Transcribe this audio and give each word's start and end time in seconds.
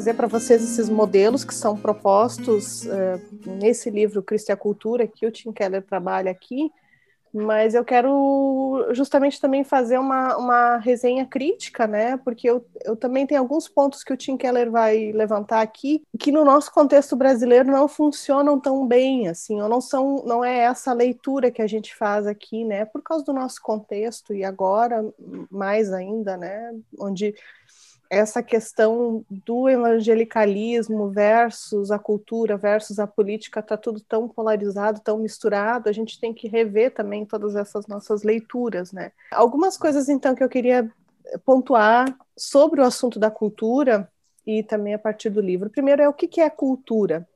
trazer 0.00 0.14
para 0.14 0.26
vocês 0.26 0.62
esses 0.62 0.88
modelos 0.88 1.44
que 1.44 1.54
são 1.54 1.76
propostos 1.76 2.86
uh, 2.86 3.20
nesse 3.44 3.90
livro 3.90 4.22
Cristo 4.22 4.48
e 4.48 4.52
a 4.52 4.56
Cultura, 4.56 5.06
que 5.06 5.26
o 5.26 5.30
Tim 5.30 5.52
Keller 5.52 5.82
trabalha 5.82 6.30
aqui, 6.30 6.72
mas 7.34 7.74
eu 7.74 7.84
quero 7.84 8.88
justamente 8.92 9.38
também 9.38 9.62
fazer 9.62 9.98
uma, 9.98 10.38
uma 10.38 10.78
resenha 10.78 11.26
crítica, 11.26 11.86
né? 11.86 12.16
Porque 12.16 12.48
eu, 12.48 12.64
eu 12.82 12.96
também 12.96 13.26
tenho 13.26 13.42
alguns 13.42 13.68
pontos 13.68 14.02
que 14.02 14.10
o 14.10 14.16
Tim 14.16 14.38
Keller 14.38 14.70
vai 14.70 15.12
levantar 15.12 15.60
aqui 15.60 16.02
que 16.18 16.32
no 16.32 16.46
nosso 16.46 16.72
contexto 16.72 17.14
brasileiro 17.14 17.70
não 17.70 17.86
funcionam 17.86 18.58
tão 18.58 18.86
bem, 18.86 19.28
assim, 19.28 19.60
ou 19.60 19.68
não 19.68 19.82
são, 19.82 20.24
não 20.24 20.42
é 20.42 20.60
essa 20.60 20.94
leitura 20.94 21.50
que 21.50 21.60
a 21.60 21.66
gente 21.66 21.94
faz 21.94 22.26
aqui, 22.26 22.64
né? 22.64 22.86
Por 22.86 23.02
causa 23.02 23.22
do 23.22 23.34
nosso 23.34 23.60
contexto 23.60 24.32
e 24.32 24.42
agora 24.44 25.04
mais 25.50 25.92
ainda, 25.92 26.38
né? 26.38 26.72
Onde 26.98 27.34
essa 28.10 28.42
questão 28.42 29.24
do 29.30 29.68
evangelicalismo 29.68 31.08
versus 31.10 31.92
a 31.92 31.98
cultura 31.98 32.56
versus 32.56 32.98
a 32.98 33.06
política 33.06 33.60
está 33.60 33.76
tudo 33.76 34.00
tão 34.00 34.28
polarizado, 34.28 35.00
tão 35.00 35.16
misturado, 35.18 35.88
a 35.88 35.92
gente 35.92 36.18
tem 36.18 36.34
que 36.34 36.48
rever 36.48 36.92
também 36.92 37.24
todas 37.24 37.54
essas 37.54 37.86
nossas 37.86 38.24
leituras, 38.24 38.90
né? 38.90 39.12
Algumas 39.30 39.76
coisas 39.76 40.08
então 40.08 40.34
que 40.34 40.42
eu 40.42 40.48
queria 40.48 40.90
pontuar 41.44 42.12
sobre 42.36 42.80
o 42.80 42.84
assunto 42.84 43.20
da 43.20 43.30
cultura 43.30 44.10
e 44.44 44.64
também 44.64 44.92
a 44.92 44.98
partir 44.98 45.30
do 45.30 45.40
livro. 45.40 45.70
Primeiro 45.70 46.02
é 46.02 46.08
o 46.08 46.12
que 46.12 46.40
é 46.40 46.50
cultura. 46.50 47.28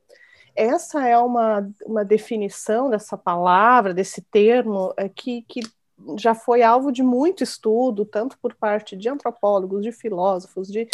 Essa 0.56 1.06
é 1.06 1.16
uma, 1.16 1.68
uma 1.86 2.04
definição 2.04 2.90
dessa 2.90 3.16
palavra, 3.16 3.94
desse 3.94 4.22
termo, 4.22 4.92
é, 4.96 5.08
que, 5.08 5.42
que 5.42 5.60
já 6.18 6.34
foi 6.34 6.62
alvo 6.62 6.90
de 6.90 7.02
muito 7.02 7.42
estudo, 7.42 8.04
tanto 8.04 8.38
por 8.38 8.54
parte 8.54 8.96
de 8.96 9.08
antropólogos, 9.08 9.82
de 9.82 9.92
filósofos, 9.92 10.68
de, 10.68 10.88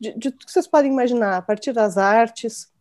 de, 0.00 0.12
de 0.12 0.30
tudo 0.30 0.46
que 0.46 0.52
vocês 0.52 0.66
podem 0.66 0.90
imaginar, 0.90 1.36
a 1.36 1.42
partir 1.42 1.72
das 1.72 1.98
artes. 1.98 2.72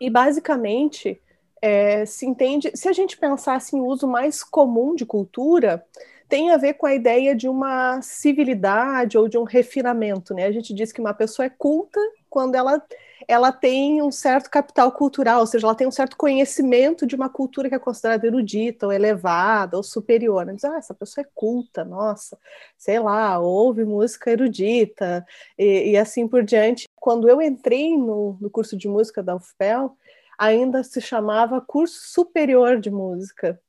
E, 0.00 0.10
basicamente, 0.10 1.20
é, 1.60 2.04
se 2.04 2.26
entende, 2.26 2.70
se 2.74 2.88
a 2.88 2.92
gente 2.92 3.16
pensasse 3.16 3.76
em 3.76 3.80
uso 3.80 4.06
mais 4.06 4.42
comum 4.42 4.94
de 4.94 5.06
cultura, 5.06 5.84
tem 6.28 6.50
a 6.50 6.56
ver 6.56 6.74
com 6.74 6.86
a 6.86 6.94
ideia 6.94 7.34
de 7.36 7.48
uma 7.48 8.00
civilidade 8.02 9.18
ou 9.18 9.28
de 9.28 9.38
um 9.38 9.44
refinamento. 9.44 10.34
Né? 10.34 10.46
A 10.46 10.52
gente 10.52 10.74
diz 10.74 10.92
que 10.92 11.00
uma 11.00 11.14
pessoa 11.14 11.46
é 11.46 11.50
culta 11.50 12.00
quando 12.28 12.54
ela 12.54 12.82
ela 13.28 13.52
tem 13.52 14.02
um 14.02 14.10
certo 14.10 14.50
capital 14.50 14.92
cultural, 14.92 15.40
ou 15.40 15.46
seja, 15.46 15.66
ela 15.66 15.74
tem 15.74 15.86
um 15.86 15.90
certo 15.92 16.16
conhecimento 16.16 17.06
de 17.06 17.14
uma 17.14 17.28
cultura 17.28 17.68
que 17.68 17.74
é 17.74 17.78
considerada 17.78 18.26
erudita, 18.26 18.86
ou 18.86 18.92
elevada, 18.92 19.76
ou 19.76 19.82
superior. 19.82 20.46
Diz, 20.54 20.64
ah, 20.64 20.76
essa 20.78 20.94
pessoa 20.94 21.24
é 21.24 21.30
culta, 21.34 21.84
nossa, 21.84 22.38
sei 22.76 22.98
lá, 22.98 23.38
ouve 23.38 23.84
música 23.84 24.30
erudita, 24.30 25.24
e, 25.58 25.90
e 25.90 25.96
assim 25.96 26.26
por 26.26 26.42
diante. 26.42 26.88
Quando 26.96 27.28
eu 27.28 27.40
entrei 27.42 27.96
no, 27.96 28.36
no 28.40 28.50
curso 28.50 28.76
de 28.76 28.88
música 28.88 29.22
da 29.22 29.36
UFPEL, 29.36 29.96
ainda 30.38 30.82
se 30.82 31.00
chamava 31.00 31.60
curso 31.60 32.00
superior 32.12 32.80
de 32.80 32.90
música, 32.90 33.60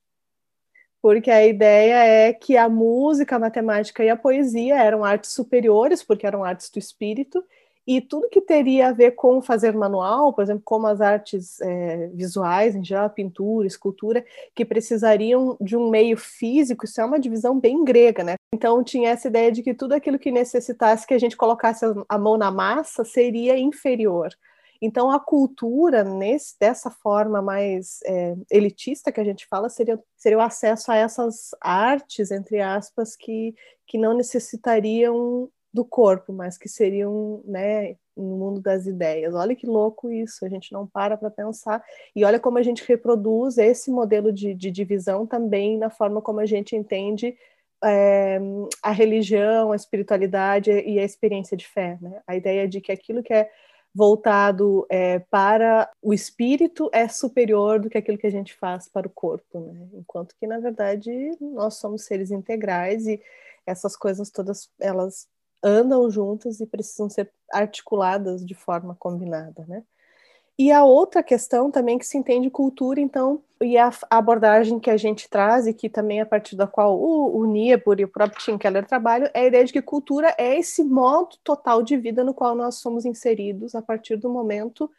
porque 1.02 1.30
a 1.30 1.46
ideia 1.46 1.96
é 2.06 2.32
que 2.34 2.56
a 2.56 2.70
música, 2.70 3.36
a 3.36 3.40
matemática 3.40 4.04
e 4.04 4.10
a 4.10 4.16
poesia 4.16 4.82
eram 4.82 5.04
artes 5.04 5.32
superiores, 5.32 6.02
porque 6.02 6.26
eram 6.26 6.46
artes 6.46 6.70
do 6.70 6.80
espírito, 6.80 7.44
e 7.86 8.00
tudo 8.00 8.30
que 8.30 8.40
teria 8.40 8.90
a 8.90 8.92
ver 8.94 9.12
com 9.12 9.42
fazer 9.42 9.74
manual, 9.74 10.34
por 10.34 10.42
exemplo, 10.42 10.62
como 10.64 10.88
as 10.88 11.02
artes 11.02 11.60
é, 11.62 12.08
visuais, 12.14 12.76
em 12.76 12.84
geral, 12.84 13.10
pintura, 13.10 13.68
escultura, 13.68 14.26
que 14.56 14.64
precisariam 14.64 15.58
de 15.60 15.76
um 15.76 15.90
meio 15.90 16.16
físico, 16.16 16.86
isso 16.86 17.02
é 17.02 17.06
uma 17.06 17.20
divisão 17.20 17.60
bem 17.60 17.84
grega, 17.84 18.24
né? 18.24 18.36
Então 18.54 18.84
tinha 18.84 19.10
essa 19.10 19.28
ideia 19.28 19.52
de 19.52 19.62
que 19.62 19.74
tudo 19.74 19.94
aquilo 19.94 20.18
que 20.18 20.32
necessitasse 20.32 21.06
que 21.06 21.14
a 21.14 21.20
gente 21.20 21.36
colocasse 21.36 21.86
a 22.08 22.18
mão 22.18 22.38
na 22.38 22.50
massa 22.52 23.04
seria 23.04 23.58
inferior. 23.58 24.30
Então 24.82 25.10
a 25.12 25.20
cultura, 25.20 26.04
nesse, 26.04 26.60
dessa 26.60 26.90
forma 26.90 27.42
mais 27.42 28.00
é, 28.06 28.36
elitista 28.52 29.12
que 29.12 29.20
a 29.20 29.24
gente 29.24 29.48
fala, 29.48 29.70
seria, 29.70 29.98
seria 30.18 30.38
o 30.38 30.42
acesso 30.42 30.92
a 30.92 30.96
essas 30.96 31.52
artes, 31.62 32.32
entre 32.32 32.60
aspas, 32.60 33.16
que, 33.16 33.56
que 33.88 33.98
não 33.98 34.14
necessitariam 34.14 35.50
do 35.74 35.84
corpo, 35.84 36.32
mas 36.32 36.58
que 36.58 36.70
seriam, 36.70 37.42
né, 37.46 37.96
no 38.16 38.38
mundo 38.38 38.62
das 38.62 38.86
ideias. 38.86 39.34
Olha 39.34 39.56
que 39.56 39.66
louco 39.66 40.12
isso, 40.12 40.46
a 40.46 40.50
gente 40.50 40.72
não 40.72 40.86
para 40.86 41.18
para 41.18 41.32
pensar. 41.32 41.84
E 42.16 42.24
olha 42.24 42.40
como 42.40 42.60
a 42.60 42.64
gente 42.64 42.88
reproduz 42.88 43.58
esse 43.58 43.90
modelo 43.90 44.32
de, 44.32 44.54
de 44.54 44.70
divisão 44.70 45.26
também 45.26 45.78
na 45.78 45.90
forma 45.90 46.22
como 46.22 46.40
a 46.40 46.46
gente 46.46 46.76
entende 46.76 47.36
é, 47.84 48.40
a 48.82 48.92
religião, 48.92 49.72
a 49.72 49.76
espiritualidade 49.76 50.72
e 50.72 51.00
a 51.00 51.04
experiência 51.04 51.58
de 51.58 51.68
fé. 51.68 51.98
Né? 52.00 52.22
A 52.28 52.36
ideia 52.36 52.68
de 52.68 52.80
que 52.80 52.92
aquilo 52.92 53.24
que 53.24 53.34
é 53.34 53.50
voltado 53.96 54.86
é, 54.90 55.20
para 55.20 55.90
o 56.02 56.14
espírito 56.14 56.90
é 56.92 57.08
superior 57.08 57.80
do 57.80 57.90
que 57.90 57.98
aquilo 57.98 58.18
que 58.18 58.28
a 58.28 58.32
gente 58.32 58.54
faz 58.56 58.88
para 58.88 59.08
o 59.08 59.12
corpo, 59.12 59.60
né? 59.60 59.88
enquanto 59.94 60.36
que 60.36 60.48
na 60.48 60.60
verdade 60.60 61.12
nós 61.40 61.76
somos 61.76 62.04
seres 62.04 62.32
integrais 62.32 63.06
e 63.06 63.22
essas 63.68 63.96
coisas 63.96 64.32
todas 64.32 64.70
elas 64.80 65.28
andam 65.64 66.10
juntas 66.12 66.60
e 66.60 66.66
precisam 66.66 67.10
ser 67.10 67.32
articuladas 67.52 68.46
de 68.46 68.54
forma 68.54 68.96
combinada, 68.96 69.66
né? 69.68 69.84
E 70.58 70.72
a 70.72 70.84
outra 70.84 71.24
questão 71.24 71.72
também 71.72 71.98
que 71.98 72.06
se 72.06 72.16
entende 72.16 72.48
cultura, 72.50 73.00
então, 73.00 73.42
e 73.60 73.76
a 73.76 73.92
abordagem 74.08 74.80
que 74.80 74.90
a 74.90 74.98
gente 74.98 75.28
traz, 75.28 75.66
e 75.66 75.74
que 75.74 75.90
também 75.90 76.22
a 76.22 76.26
partir 76.28 76.56
da 76.56 76.68
qual 76.68 77.00
o, 77.00 77.40
o 77.40 77.46
Niebuhr 77.46 78.00
e 78.00 78.04
o 78.04 78.08
próprio 78.08 78.40
Tim 78.40 78.58
Keller 78.58 78.86
trabalham, 78.86 79.30
é 79.34 79.42
a 79.42 79.46
ideia 79.46 79.66
de 79.66 79.74
que 79.74 79.82
cultura 79.82 80.36
é 80.38 80.60
esse 80.60 80.84
modo 80.84 81.38
total 81.44 81.82
de 81.82 81.98
vida 81.98 82.24
no 82.24 82.36
qual 82.36 82.54
nós 82.54 82.76
somos 82.76 83.04
inseridos 83.04 83.74
a 83.74 83.82
partir 83.82 84.16
do 84.16 84.30
momento 84.30 84.92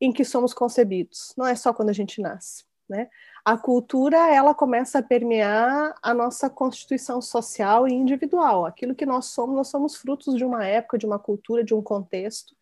em 0.00 0.12
que 0.12 0.24
somos 0.24 0.54
concebidos. 0.54 1.34
Não 1.36 1.46
é 1.46 1.56
só 1.56 1.72
quando 1.72 1.90
a 1.90 1.94
gente 1.94 2.22
nasce, 2.22 2.64
né? 2.88 3.08
A 3.44 3.56
cultura 3.56 4.16
ela 4.32 4.54
começa 4.54 4.98
a 4.98 5.02
permear 5.02 5.94
a 6.02 6.12
nossa 6.12 6.50
constituição 6.50 7.20
social 7.20 7.88
e 7.88 7.92
individual. 7.92 8.66
Aquilo 8.66 8.94
que 8.94 9.06
nós 9.06 9.26
somos, 9.26 9.56
nós 9.56 9.68
somos 9.68 9.96
frutos 9.96 10.36
de 10.36 10.44
uma 10.44 10.66
época, 10.66 10.98
de 10.98 11.06
uma 11.06 11.18
cultura, 11.18 11.64
de 11.64 11.74
um 11.74 11.82
contexto, 11.82 12.54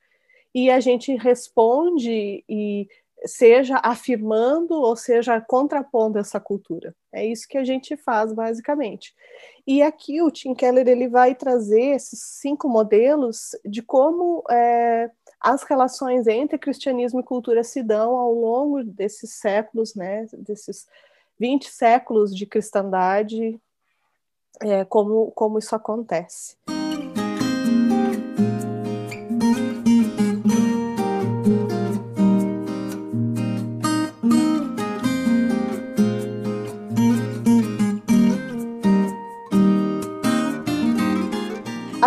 e 0.55 0.71
a 0.71 0.81
gente 0.81 1.15
responde 1.17 2.45
e 2.49 2.89
seja 3.25 3.81
afirmando 3.83 4.75
ou 4.75 4.95
seja 4.95 5.41
contrapondo 5.41 6.19
essa 6.19 6.39
cultura. 6.39 6.95
É 7.13 7.27
isso 7.27 7.49
que 7.49 7.59
a 7.59 7.65
gente 7.65 7.97
faz 7.97 8.33
basicamente. 8.33 9.15
E 9.67 9.83
aqui 9.83 10.23
o 10.23 10.31
Tim 10.31 10.55
Keller 10.55 10.87
ele 10.87 11.09
vai 11.09 11.35
trazer 11.35 11.97
esses 11.97 12.21
cinco 12.21 12.69
modelos 12.69 13.57
de 13.65 13.83
como 13.83 14.43
é, 14.51 15.11
as 15.41 15.63
relações 15.63 16.27
entre 16.27 16.59
cristianismo 16.59 17.21
e 17.21 17.25
cultura 17.25 17.63
se 17.63 17.83
dão 17.83 18.17
ao 18.17 18.33
longo 18.33 18.83
desses 18.83 19.35
séculos, 19.35 19.95
né, 19.95 20.27
desses 20.33 20.87
20 21.39 21.71
séculos 21.71 22.35
de 22.35 22.47
cristandade, 22.47 23.61
é, 24.61 24.85
como, 24.85 25.31
como 25.33 25.59
isso 25.59 25.75
acontece. 25.75 26.57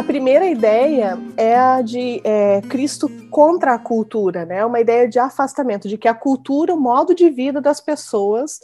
A 0.02 0.04
primeira 0.04 0.48
ideia 0.48 1.16
é 1.38 1.56
a 1.56 1.80
de 1.84 2.22
é, 2.24 2.60
Cristo 2.62 3.08
contra 3.30 3.76
a 3.76 3.78
cultura, 3.78 4.48
né? 4.48 4.66
Uma 4.66 4.80
ideia 4.80 5.08
de 5.08 5.20
afastamento, 5.20 5.88
de 5.88 5.96
que 5.96 6.08
a 6.08 6.14
cultura, 6.16 6.74
o 6.74 6.80
modo 6.80 7.14
de 7.14 7.30
vida 7.30 7.62
das 7.62 7.80
pessoas, 7.80 8.60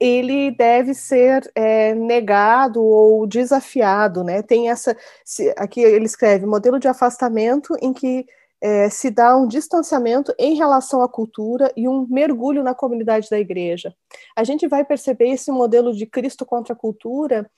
ele 0.00 0.50
deve 0.50 0.94
ser 0.94 1.52
é, 1.54 1.94
negado 1.94 2.82
ou 2.82 3.26
desafiado, 3.26 4.24
né? 4.24 4.40
Tem 4.40 4.70
essa, 4.70 4.96
se, 5.22 5.52
aqui 5.58 5.82
ele 5.82 6.06
escreve 6.06 6.46
modelo 6.46 6.80
de 6.80 6.88
afastamento 6.88 7.76
em 7.82 7.92
que 7.92 8.24
é, 8.58 8.88
se 8.88 9.10
dá 9.10 9.36
um 9.36 9.46
distanciamento 9.46 10.34
em 10.38 10.54
relação 10.54 11.02
à 11.02 11.08
cultura 11.08 11.70
e 11.76 11.86
um 11.86 12.06
mergulho 12.08 12.62
na 12.62 12.74
comunidade 12.74 13.28
da 13.28 13.38
igreja. 13.38 13.94
A 14.34 14.42
gente 14.42 14.66
vai 14.66 14.84
perceber 14.86 15.28
esse 15.28 15.50
modelo 15.52 15.94
de 15.94 16.06
Cristo 16.06 16.46
contra 16.46 16.72
a 16.72 16.76
cultura 16.76 17.48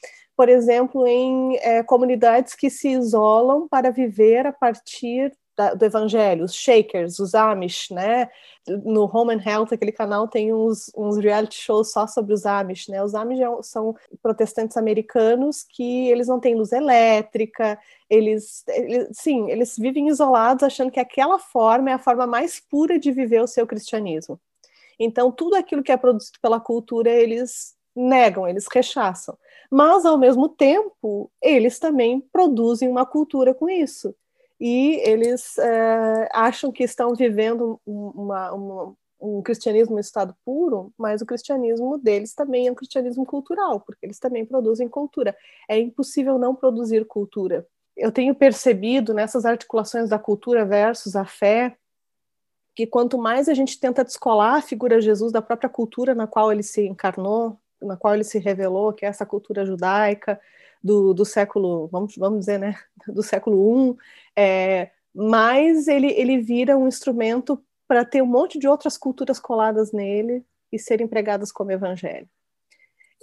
por 0.40 0.48
exemplo, 0.48 1.06
em 1.06 1.58
é, 1.58 1.82
comunidades 1.82 2.54
que 2.54 2.70
se 2.70 2.88
isolam 2.88 3.68
para 3.68 3.90
viver 3.90 4.46
a 4.46 4.52
partir 4.54 5.36
da, 5.54 5.74
do 5.74 5.84
evangelho, 5.84 6.46
os 6.46 6.54
Shakers, 6.54 7.18
os 7.18 7.34
Amish, 7.34 7.90
né? 7.90 8.26
No 8.66 9.04
Home 9.04 9.34
and 9.34 9.42
Health, 9.46 9.68
aquele 9.70 9.92
canal 9.92 10.26
tem 10.26 10.50
uns, 10.54 10.90
uns 10.96 11.18
reality 11.18 11.56
shows 11.56 11.92
só 11.92 12.06
sobre 12.06 12.32
os 12.32 12.46
Amish, 12.46 12.88
né? 12.88 13.04
Os 13.04 13.14
Amish 13.14 13.38
é 13.38 13.62
são 13.62 13.94
protestantes 14.22 14.78
americanos 14.78 15.62
que 15.62 16.08
eles 16.08 16.26
não 16.26 16.40
têm 16.40 16.54
luz 16.54 16.72
elétrica, 16.72 17.78
eles, 18.08 18.64
eles, 18.66 19.08
sim, 19.12 19.50
eles 19.50 19.76
vivem 19.76 20.08
isolados 20.08 20.62
achando 20.62 20.90
que 20.90 21.00
aquela 21.00 21.38
forma 21.38 21.90
é 21.90 21.92
a 21.92 21.98
forma 21.98 22.26
mais 22.26 22.58
pura 22.58 22.98
de 22.98 23.12
viver 23.12 23.42
o 23.42 23.46
seu 23.46 23.66
cristianismo. 23.66 24.40
Então, 24.98 25.30
tudo 25.30 25.56
aquilo 25.56 25.82
que 25.82 25.92
é 25.92 25.98
produzido 25.98 26.38
pela 26.40 26.58
cultura, 26.58 27.10
eles 27.10 27.78
negam, 28.00 28.48
eles 28.48 28.66
rechaçam 28.72 29.36
mas 29.70 30.04
ao 30.04 30.18
mesmo 30.18 30.48
tempo 30.48 31.30
eles 31.40 31.78
também 31.78 32.20
produzem 32.32 32.88
uma 32.88 33.06
cultura 33.06 33.54
com 33.54 33.70
isso. 33.70 34.14
e 34.60 35.00
eles 35.08 35.56
é, 35.56 36.28
acham 36.34 36.70
que 36.70 36.84
estão 36.84 37.14
vivendo 37.14 37.80
uma, 37.86 38.52
uma, 38.52 38.94
um 39.18 39.40
cristianismo 39.42 39.96
em 39.96 40.00
estado 40.00 40.36
puro, 40.44 40.92
mas 40.98 41.22
o 41.22 41.26
cristianismo 41.26 41.96
deles 41.96 42.34
também 42.34 42.66
é 42.66 42.72
um 42.72 42.74
cristianismo 42.74 43.24
cultural, 43.24 43.80
porque 43.80 44.04
eles 44.04 44.18
também 44.18 44.44
produzem 44.44 44.86
cultura. 44.86 45.34
É 45.68 45.78
impossível 45.78 46.38
não 46.38 46.54
produzir 46.54 47.06
cultura. 47.06 47.66
Eu 47.96 48.12
tenho 48.12 48.34
percebido 48.34 49.14
nessas 49.14 49.46
articulações 49.46 50.10
da 50.10 50.18
cultura 50.18 50.64
versus 50.66 51.16
a 51.16 51.24
fé 51.24 51.76
que 52.74 52.86
quanto 52.86 53.18
mais 53.18 53.48
a 53.48 53.54
gente 53.54 53.80
tenta 53.80 54.04
descolar 54.04 54.56
a 54.56 54.62
figura 54.62 54.98
de 54.98 55.06
Jesus 55.06 55.32
da 55.32 55.42
própria 55.42 55.70
cultura 55.70 56.14
na 56.14 56.26
qual 56.26 56.52
ele 56.52 56.62
se 56.62 56.86
encarnou, 56.86 57.58
na 57.82 57.96
qual 57.96 58.14
ele 58.14 58.24
se 58.24 58.38
revelou, 58.38 58.92
que 58.92 59.04
é 59.04 59.08
essa 59.08 59.26
cultura 59.26 59.64
judaica 59.64 60.40
do, 60.82 61.12
do 61.12 61.24
século, 61.24 61.88
vamos, 61.88 62.16
vamos 62.16 62.40
dizer, 62.40 62.58
né, 62.58 62.76
do 63.06 63.22
século 63.22 63.92
I, 63.92 63.96
é, 64.36 64.90
mais 65.14 65.88
ele, 65.88 66.08
ele 66.12 66.38
vira 66.38 66.76
um 66.76 66.88
instrumento 66.88 67.62
para 67.86 68.04
ter 68.04 68.22
um 68.22 68.26
monte 68.26 68.58
de 68.58 68.68
outras 68.68 68.96
culturas 68.96 69.38
coladas 69.38 69.92
nele 69.92 70.44
e 70.72 70.78
serem 70.78 71.08
pregadas 71.08 71.50
como 71.50 71.72
evangelho. 71.72 72.28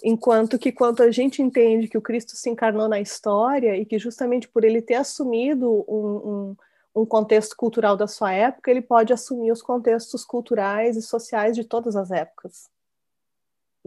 Enquanto 0.04 0.60
que 0.60 0.72
quando 0.72 1.02
a 1.02 1.10
gente 1.10 1.42
entende 1.42 1.88
que 1.88 1.98
o 1.98 2.02
Cristo 2.02 2.36
se 2.36 2.50
encarnou 2.50 2.88
na 2.88 3.00
história 3.00 3.76
e 3.76 3.86
que 3.86 3.98
justamente 3.98 4.48
por 4.48 4.64
ele 4.64 4.82
ter 4.82 4.96
assumido 4.96 5.84
um, 5.88 6.56
um, 6.96 7.02
um 7.02 7.06
contexto 7.06 7.56
cultural 7.56 7.98
da 7.98 8.06
sua 8.08 8.32
época, 8.32 8.70
ele 8.70 8.82
pode 8.82 9.12
assumir 9.12 9.52
os 9.52 9.62
contextos 9.62 10.24
culturais 10.24 10.96
e 10.98 11.02
sociais 11.02 11.56
de 11.56 11.64
todas 11.64 11.96
as 11.96 12.12
épocas. 12.12 12.70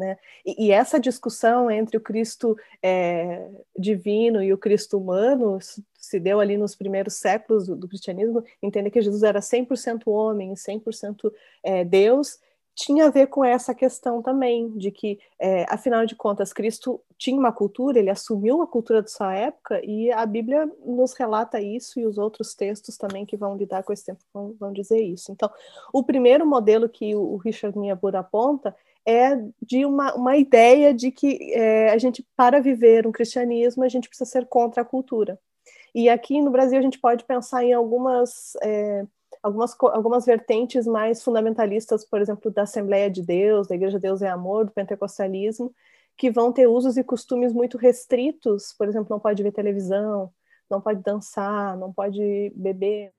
Né? 0.01 0.17
E, 0.47 0.67
e, 0.67 0.71
essa 0.73 0.99
discussão 0.99 1.71
entre 1.71 1.99
o 1.99 2.01
Cristo 2.01 2.57
é, 2.83 3.47
divino 3.79 4.43
e 4.43 4.51
o 4.51 4.57
Cristo 4.57 4.97
humano 4.97 5.59
se 5.93 6.19
deu 6.19 6.41
ali 6.41 6.57
nos 6.57 6.75
primeiros 6.75 7.15
séculos 7.15 7.67
do, 7.67 7.77
do 7.77 7.87
cristianismo, 7.87 8.43
entender 8.63 8.91
que 8.91 9.03
Jesus 9.03 9.23
era 9.23 9.41
100% 9.41 10.05
homem, 10.07 10.55
100% 10.55 11.31
é, 11.63 11.85
Deus, 11.85 12.39
tinha 12.75 13.07
a 13.07 13.11
ver 13.11 13.27
com 13.27 13.45
essa 13.45 13.75
questão 13.75 14.23
também, 14.23 14.71
de 14.79 14.91
que, 14.91 15.19
é, 15.39 15.67
afinal 15.69 16.07
de 16.07 16.15
contas, 16.15 16.51
Cristo 16.51 16.99
tinha 17.19 17.39
uma 17.39 17.53
cultura, 17.53 17.99
ele 17.99 18.09
assumiu 18.09 18.63
a 18.63 18.67
cultura 18.67 19.03
de 19.03 19.11
sua 19.11 19.35
época, 19.35 19.85
e 19.85 20.11
a 20.11 20.25
Bíblia 20.25 20.71
nos 20.85 21.13
relata 21.13 21.61
isso, 21.61 22.01
e 22.01 22.07
os 22.07 22.17
outros 22.17 22.55
textos 22.55 22.97
também 22.97 23.27
que 23.27 23.37
vão 23.37 23.55
lidar 23.55 23.83
com 23.83 23.93
esse 23.93 24.07
tempo 24.07 24.21
vão, 24.33 24.55
vão 24.59 24.73
dizer 24.73 25.03
isso. 25.03 25.31
Então, 25.31 25.51
o 25.93 26.03
primeiro 26.03 26.47
modelo 26.47 26.89
que 26.89 27.15
o 27.15 27.37
Richard 27.37 27.79
Niebuhr 27.79 28.17
aponta 28.17 28.75
é 29.07 29.37
de 29.63 29.85
uma, 29.85 30.15
uma 30.15 30.37
ideia 30.37 30.93
de 30.93 31.11
que 31.11 31.53
é, 31.55 31.91
a 31.91 31.99
gente, 31.99 32.27
para 32.37 32.61
viver 32.61 33.07
um 33.07 33.13
cristianismo, 33.13 33.83
a 33.83 33.89
gente 33.89 34.09
precisa 34.09 34.31
ser 34.31 34.47
contra 34.47 34.83
a 34.83 34.85
cultura. 34.85 35.39
E 35.95 36.09
aqui 36.09 36.41
no 36.41 36.51
Brasil 36.51 36.79
a 36.79 36.83
gente 36.83 36.99
pode 36.99 37.25
pensar 37.25 37.65
em 37.65 37.73
algumas, 37.73 38.55
é, 38.63 39.05
algumas, 39.43 39.77
algumas 39.81 40.25
vertentes 40.25 40.87
mais 40.87 41.23
fundamentalistas, 41.23 42.05
por 42.05 42.21
exemplo, 42.21 42.51
da 42.51 42.63
Assembleia 42.63 43.11
de 43.11 43.23
Deus, 43.23 43.67
da 43.67 43.75
Igreja 43.75 43.99
Deus 43.99 44.23
é 44.23 44.29
Amor, 44.29 44.67
do 44.67 44.73
pentecostalismo, 44.73 45.75
que 46.17 46.31
vão 46.31 46.53
ter 46.53 46.67
usos 46.67 46.97
e 46.97 47.05
costumes 47.05 47.53
muito 47.53 47.79
restritos, 47.79 48.75
por 48.79 48.87
exemplo, 48.87 49.09
não 49.11 49.19
pode 49.19 49.43
ver 49.43 49.53
televisão, 49.53 50.31
não 50.71 50.81
pode 50.81 51.03
dançar, 51.03 51.77
não 51.77 51.93
pode 51.93 52.53
beber. 52.55 53.13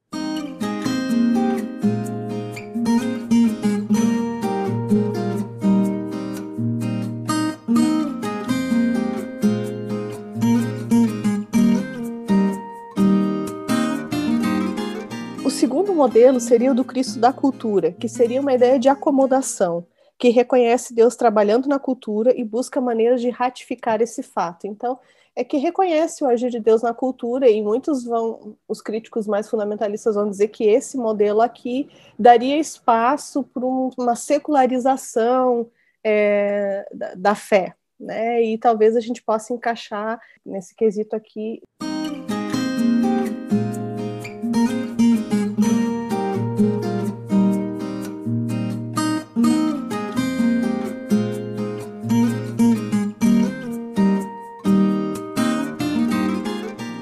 Modelo 16.01 16.39
seria 16.39 16.71
o 16.71 16.73
do 16.73 16.83
Cristo 16.83 17.19
da 17.19 17.31
cultura, 17.31 17.91
que 17.91 18.09
seria 18.09 18.41
uma 18.41 18.51
ideia 18.51 18.79
de 18.79 18.89
acomodação, 18.89 19.85
que 20.17 20.29
reconhece 20.29 20.95
Deus 20.95 21.15
trabalhando 21.15 21.69
na 21.69 21.77
cultura 21.77 22.35
e 22.35 22.43
busca 22.43 22.81
maneiras 22.81 23.21
de 23.21 23.29
ratificar 23.29 24.01
esse 24.01 24.23
fato. 24.23 24.65
Então, 24.65 24.97
é 25.35 25.43
que 25.43 25.57
reconhece 25.57 26.23
o 26.23 26.27
agir 26.27 26.49
de 26.49 26.59
Deus 26.59 26.81
na 26.81 26.91
cultura 26.91 27.47
e 27.47 27.61
muitos 27.61 28.03
vão, 28.03 28.57
os 28.67 28.81
críticos 28.81 29.27
mais 29.27 29.47
fundamentalistas 29.47 30.15
vão 30.15 30.27
dizer 30.27 30.47
que 30.47 30.63
esse 30.63 30.97
modelo 30.97 31.39
aqui 31.39 31.87
daria 32.17 32.57
espaço 32.57 33.43
para 33.43 33.63
uma 33.63 34.15
secularização 34.15 35.69
é, 36.03 36.83
da, 36.91 37.13
da 37.13 37.35
fé, 37.35 37.75
né? 37.99 38.41
E 38.41 38.57
talvez 38.57 38.95
a 38.95 38.99
gente 38.99 39.21
possa 39.21 39.53
encaixar 39.53 40.19
nesse 40.43 40.75
quesito 40.75 41.15
aqui. 41.15 41.61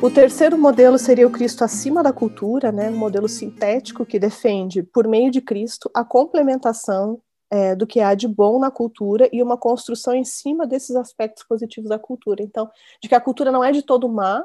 O 0.09 0.11
terceiro 0.11 0.57
modelo 0.57 0.97
seria 0.97 1.27
o 1.27 1.31
Cristo 1.31 1.63
acima 1.63 2.01
da 2.01 2.11
cultura, 2.11 2.71
né? 2.71 2.89
um 2.89 2.97
modelo 2.97 3.29
sintético 3.29 4.03
que 4.03 4.17
defende, 4.17 4.81
por 4.81 5.07
meio 5.07 5.29
de 5.29 5.39
Cristo, 5.39 5.87
a 5.93 6.03
complementação 6.03 7.21
é, 7.47 7.75
do 7.75 7.85
que 7.85 7.99
há 7.99 8.15
de 8.15 8.27
bom 8.27 8.57
na 8.57 8.71
cultura 8.71 9.29
e 9.31 9.43
uma 9.43 9.55
construção 9.55 10.15
em 10.15 10.23
cima 10.23 10.65
desses 10.65 10.95
aspectos 10.95 11.43
positivos 11.43 11.91
da 11.91 11.99
cultura. 11.99 12.41
Então, 12.41 12.67
de 12.99 13.07
que 13.07 13.13
a 13.13 13.21
cultura 13.21 13.51
não 13.51 13.63
é 13.63 13.71
de 13.71 13.83
todo 13.83 14.09
má 14.09 14.43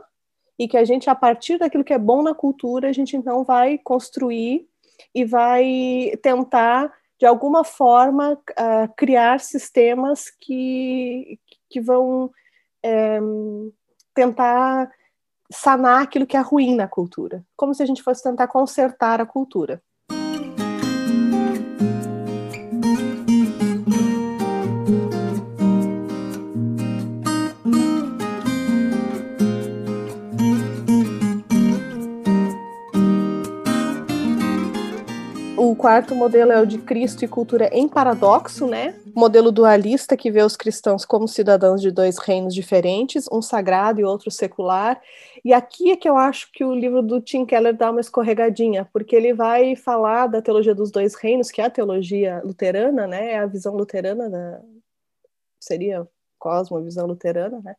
e 0.58 0.68
que 0.68 0.76
a 0.76 0.84
gente, 0.84 1.08
a 1.08 1.14
partir 1.14 1.56
daquilo 1.56 1.82
que 1.82 1.94
é 1.94 1.98
bom 1.98 2.22
na 2.22 2.34
cultura, 2.34 2.90
a 2.90 2.92
gente 2.92 3.16
então 3.16 3.42
vai 3.42 3.78
construir 3.78 4.68
e 5.14 5.24
vai 5.24 6.12
tentar, 6.22 6.92
de 7.18 7.24
alguma 7.24 7.64
forma, 7.64 8.34
uh, 8.34 8.94
criar 8.98 9.40
sistemas 9.40 10.26
que, 10.28 11.40
que 11.70 11.80
vão 11.80 12.30
é, 12.82 13.18
tentar 14.14 14.90
sanar 15.54 16.02
aquilo 16.02 16.26
que 16.26 16.36
é 16.36 16.40
ruim 16.40 16.74
na 16.74 16.88
cultura, 16.88 17.44
como 17.56 17.74
se 17.74 17.82
a 17.82 17.86
gente 17.86 18.02
fosse 18.02 18.22
tentar 18.22 18.48
consertar 18.48 19.20
a 19.20 19.26
cultura. 19.26 19.82
Quarto 35.84 36.14
modelo 36.14 36.50
é 36.50 36.58
o 36.58 36.64
de 36.64 36.78
Cristo 36.78 37.26
e 37.26 37.28
cultura 37.28 37.68
em 37.70 37.86
paradoxo, 37.86 38.66
né? 38.66 38.98
Modelo 39.14 39.52
dualista 39.52 40.16
que 40.16 40.30
vê 40.30 40.42
os 40.42 40.56
cristãos 40.56 41.04
como 41.04 41.28
cidadãos 41.28 41.82
de 41.82 41.90
dois 41.90 42.16
reinos 42.16 42.54
diferentes, 42.54 43.28
um 43.30 43.42
sagrado 43.42 44.00
e 44.00 44.04
outro 44.04 44.30
secular. 44.30 44.98
E 45.44 45.52
aqui 45.52 45.90
é 45.90 45.96
que 45.96 46.08
eu 46.08 46.16
acho 46.16 46.50
que 46.52 46.64
o 46.64 46.74
livro 46.74 47.02
do 47.02 47.20
Tim 47.20 47.44
Keller 47.44 47.76
dá 47.76 47.90
uma 47.90 48.00
escorregadinha, 48.00 48.88
porque 48.94 49.14
ele 49.14 49.34
vai 49.34 49.76
falar 49.76 50.26
da 50.26 50.40
teologia 50.40 50.74
dos 50.74 50.90
dois 50.90 51.14
reinos, 51.16 51.50
que 51.50 51.60
é 51.60 51.66
a 51.66 51.70
teologia 51.70 52.40
luterana, 52.42 53.06
né? 53.06 53.32
É 53.32 53.38
a 53.40 53.46
visão 53.46 53.76
luterana 53.76 54.30
da 54.30 54.62
seria 55.60 56.08
cosmovisão 56.38 57.06
luterana, 57.06 57.60
né? 57.62 57.76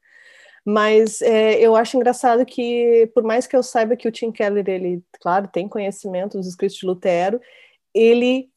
Mas 0.64 1.24
é, 1.24 1.60
eu 1.60 1.76
acho 1.76 1.98
engraçado 1.98 2.46
que, 2.46 3.10
por 3.16 3.24
mais 3.24 3.48
que 3.48 3.56
eu 3.56 3.64
saiba 3.64 3.96
que 3.96 4.08
o 4.08 4.12
Tim 4.12 4.32
Keller, 4.32 4.68
ele, 4.68 5.04
claro, 5.20 5.48
tem 5.48 5.68
conhecimento 5.68 6.38
dos 6.38 6.48
escritos 6.48 6.78
de 6.78 6.86
Lutero, 6.86 7.40
ele 7.96 8.50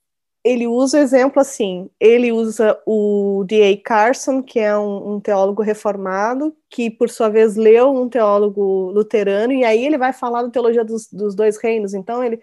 ele 0.45 0.66
usa 0.66 0.99
o 0.99 1.00
exemplo 1.00 1.40
assim, 1.40 1.90
ele 2.00 2.33
usa 2.33 2.80
o 2.87 3.45
D.A. 3.47 3.76
Carson, 3.83 4.42
que 4.42 4.59
é 4.59 4.76
um, 4.78 5.16
um, 5.16 5.21
teólogo 5.21 5.62
reformado, 5.62 6.57
que 6.71 6.88
por 6.90 7.11
sua 7.11 7.28
vez 7.28 7.57
leu 7.57 7.92
um 7.95 8.09
teólogo 8.09 8.90
luterano, 8.92 9.52
e 9.52 9.64
aí 9.64 9.85
ele 9.85 9.99
vai 9.99 10.12
falar 10.12 10.42
da 10.42 10.50
teologia 10.50 10.85
dos, 10.85 11.11
dos 11.12 11.35
dois 11.35 11.59
reinos, 11.59 11.92
então 11.92 12.25
ele, 12.25 12.40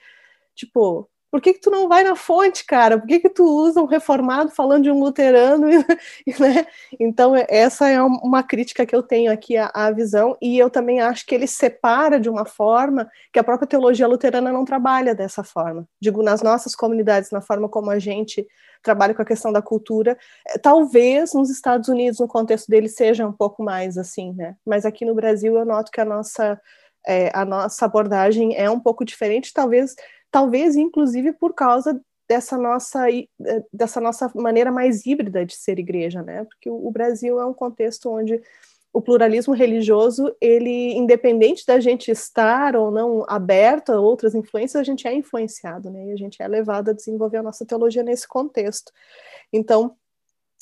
tipo, 0.54 1.10
por 1.36 1.42
que, 1.42 1.52
que 1.52 1.60
tu 1.60 1.70
não 1.70 1.90
vai 1.90 2.02
na 2.02 2.16
fonte, 2.16 2.64
cara? 2.64 2.98
Por 2.98 3.06
que, 3.06 3.20
que 3.20 3.28
tu 3.28 3.44
usa 3.44 3.82
um 3.82 3.86
reformado 3.86 4.52
falando 4.52 4.84
de 4.84 4.90
um 4.90 5.02
luterano? 5.02 5.68
né? 6.40 6.66
Então, 6.98 7.34
essa 7.50 7.90
é 7.90 8.02
uma 8.02 8.42
crítica 8.42 8.86
que 8.86 8.96
eu 8.96 9.04
tenho 9.04 9.30
aqui 9.30 9.58
à, 9.58 9.70
à, 9.74 9.92
visão, 9.92 10.38
e 10.42 10.58
eu 10.58 10.70
também 10.70 11.02
acho 11.02 11.26
que 11.26 11.36
ele 11.36 11.46
separa 11.46 12.22
de 12.22 12.30
uma 12.30 12.46
forma 12.46 13.12
que 13.34 13.38
a 13.38 13.44
própria 13.44 13.68
teologia 13.68 14.08
luterana 14.08 14.50
não 14.50 14.64
trabalha 14.64 15.14
dessa 15.14 15.44
forma. 15.44 15.86
Digo, 16.00 16.24
nas 16.24 16.42
nossas 16.42 16.74
comunidades, 16.74 17.32
na 17.32 17.42
forma 17.42 17.68
como 17.68 17.92
a 17.92 18.00
gente 18.00 18.48
trabalha 18.82 19.14
com 19.14 19.22
a 19.22 19.26
questão 19.26 19.52
da 19.52 19.62
cultura, 19.62 20.18
é, 20.48 20.58
talvez 20.58 21.34
nos 21.34 21.50
Estados 21.50 21.90
Unidos, 21.90 22.18
no 22.18 22.30
contexto 22.30 22.70
dele, 22.70 22.88
seja 22.88 23.28
um 23.28 23.34
pouco 23.34 23.62
mais 23.62 23.98
assim, 23.98 24.32
né? 24.32 24.56
Mas 24.66 24.86
aqui 24.86 25.04
no 25.04 25.14
Brasil 25.14 25.58
eu 25.58 25.66
noto 25.66 25.92
que 25.92 26.00
a 26.00 26.06
nossa. 26.06 26.62
É, 27.08 27.30
a 27.36 27.46
nossa 27.46 27.86
abordagem 27.86 28.56
é 28.56 28.68
um 28.68 28.80
pouco 28.80 29.06
diferente, 29.06 29.54
talvez 29.54 29.94
talvez 30.32 30.76
inclusive 30.76 31.34
por 31.34 31.54
causa 31.54 32.00
dessa 32.28 32.58
nossa 32.58 33.10
eh, 33.12 33.28
dessa 33.72 34.02
nossa 34.02 34.32
maneira 34.36 34.72
mais 34.72 35.06
híbrida 35.06 35.46
de 35.46 35.56
ser 35.56 35.80
igreja, 35.80 36.22
né? 36.22 36.44
Porque 36.46 36.70
o, 36.70 36.92
Brasil 36.92 37.40
é 37.40 37.46
um 37.46 37.54
contexto 37.54 38.10
onde 38.10 38.42
o 38.92 39.02
pluralismo 39.02 39.54
religioso, 39.54 40.34
ele, 40.40 40.94
independente 40.94 41.66
da 41.66 41.80
gente 41.80 42.10
estar 42.10 42.76
ou 42.78 42.90
não 42.90 43.26
aberto 43.28 43.92
a 43.92 44.00
outras 44.00 44.34
influências, 44.34 44.80
a 44.80 44.84
gente 44.84 45.06
é 45.08 45.14
influenciado, 45.14 45.92
né? 45.92 46.08
E 46.08 46.12
a 46.14 46.16
gente 46.16 46.42
é 46.42 46.48
levado 46.48 46.90
a 46.90 46.94
desenvolver 46.94 47.38
a 47.38 47.44
nossa 47.44 47.66
teologia 47.66 48.04
nesse 48.04 48.28
contexto. 48.28 48.92
Então, 49.52 49.96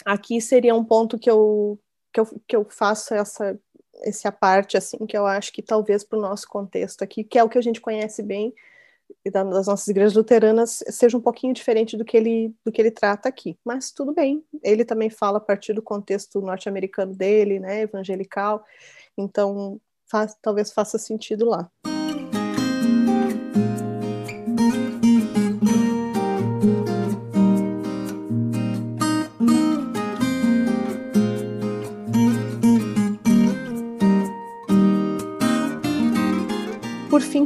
aqui 0.04 0.42
seria 0.42 0.74
um 0.74 0.84
ponto 0.84 1.20
que 1.20 1.30
eu, 1.30 1.80
que 2.12 2.20
eu, 2.20 2.26
que 2.48 2.56
eu 2.56 2.66
faço 2.70 3.14
essa, 3.14 3.58
essa 4.02 4.32
parte, 4.32 4.78
assim, 4.78 5.06
que 5.06 5.16
eu 5.16 5.28
acho 5.28 5.54
que 5.54 5.62
talvez 5.62 6.04
para 6.04 6.18
o 6.18 6.22
nosso 6.22 6.48
contexto 6.48 7.04
aqui, 7.04 7.24
que 7.24 7.38
é 7.38 7.44
o 7.44 7.50
que 7.50 7.58
a 7.60 7.62
gente 7.62 7.80
conhece 7.80 8.24
bem, 8.24 8.54
das 9.26 9.68
nossas 9.68 9.88
igrejas 9.88 10.14
luteranas 10.14 10.84
seja 10.90 11.18
um 11.18 11.22
pouquinho 11.22 11.54
diferente 11.54 11.96
do 11.98 12.06
que 12.06 12.18
ele 12.18 12.54
do 12.66 12.72
que 12.72 12.82
ele 12.82 12.92
trata 12.92 13.30
aqui, 13.30 13.58
mas 13.64 13.92
tudo 13.92 14.14
bem. 14.14 14.44
Ele 14.64 14.84
também 14.84 15.10
fala 15.10 15.38
a 15.38 15.42
partir 15.42 15.74
do 15.74 15.82
contexto 15.82 16.42
norte-americano 16.42 17.16
dele, 17.16 17.60
né, 17.60 17.82
evangelical. 17.82 18.64
Então, 19.18 19.80
faz, 20.10 20.36
talvez 20.42 20.72
faça 20.72 20.98
sentido 20.98 21.46
lá. 21.46 21.70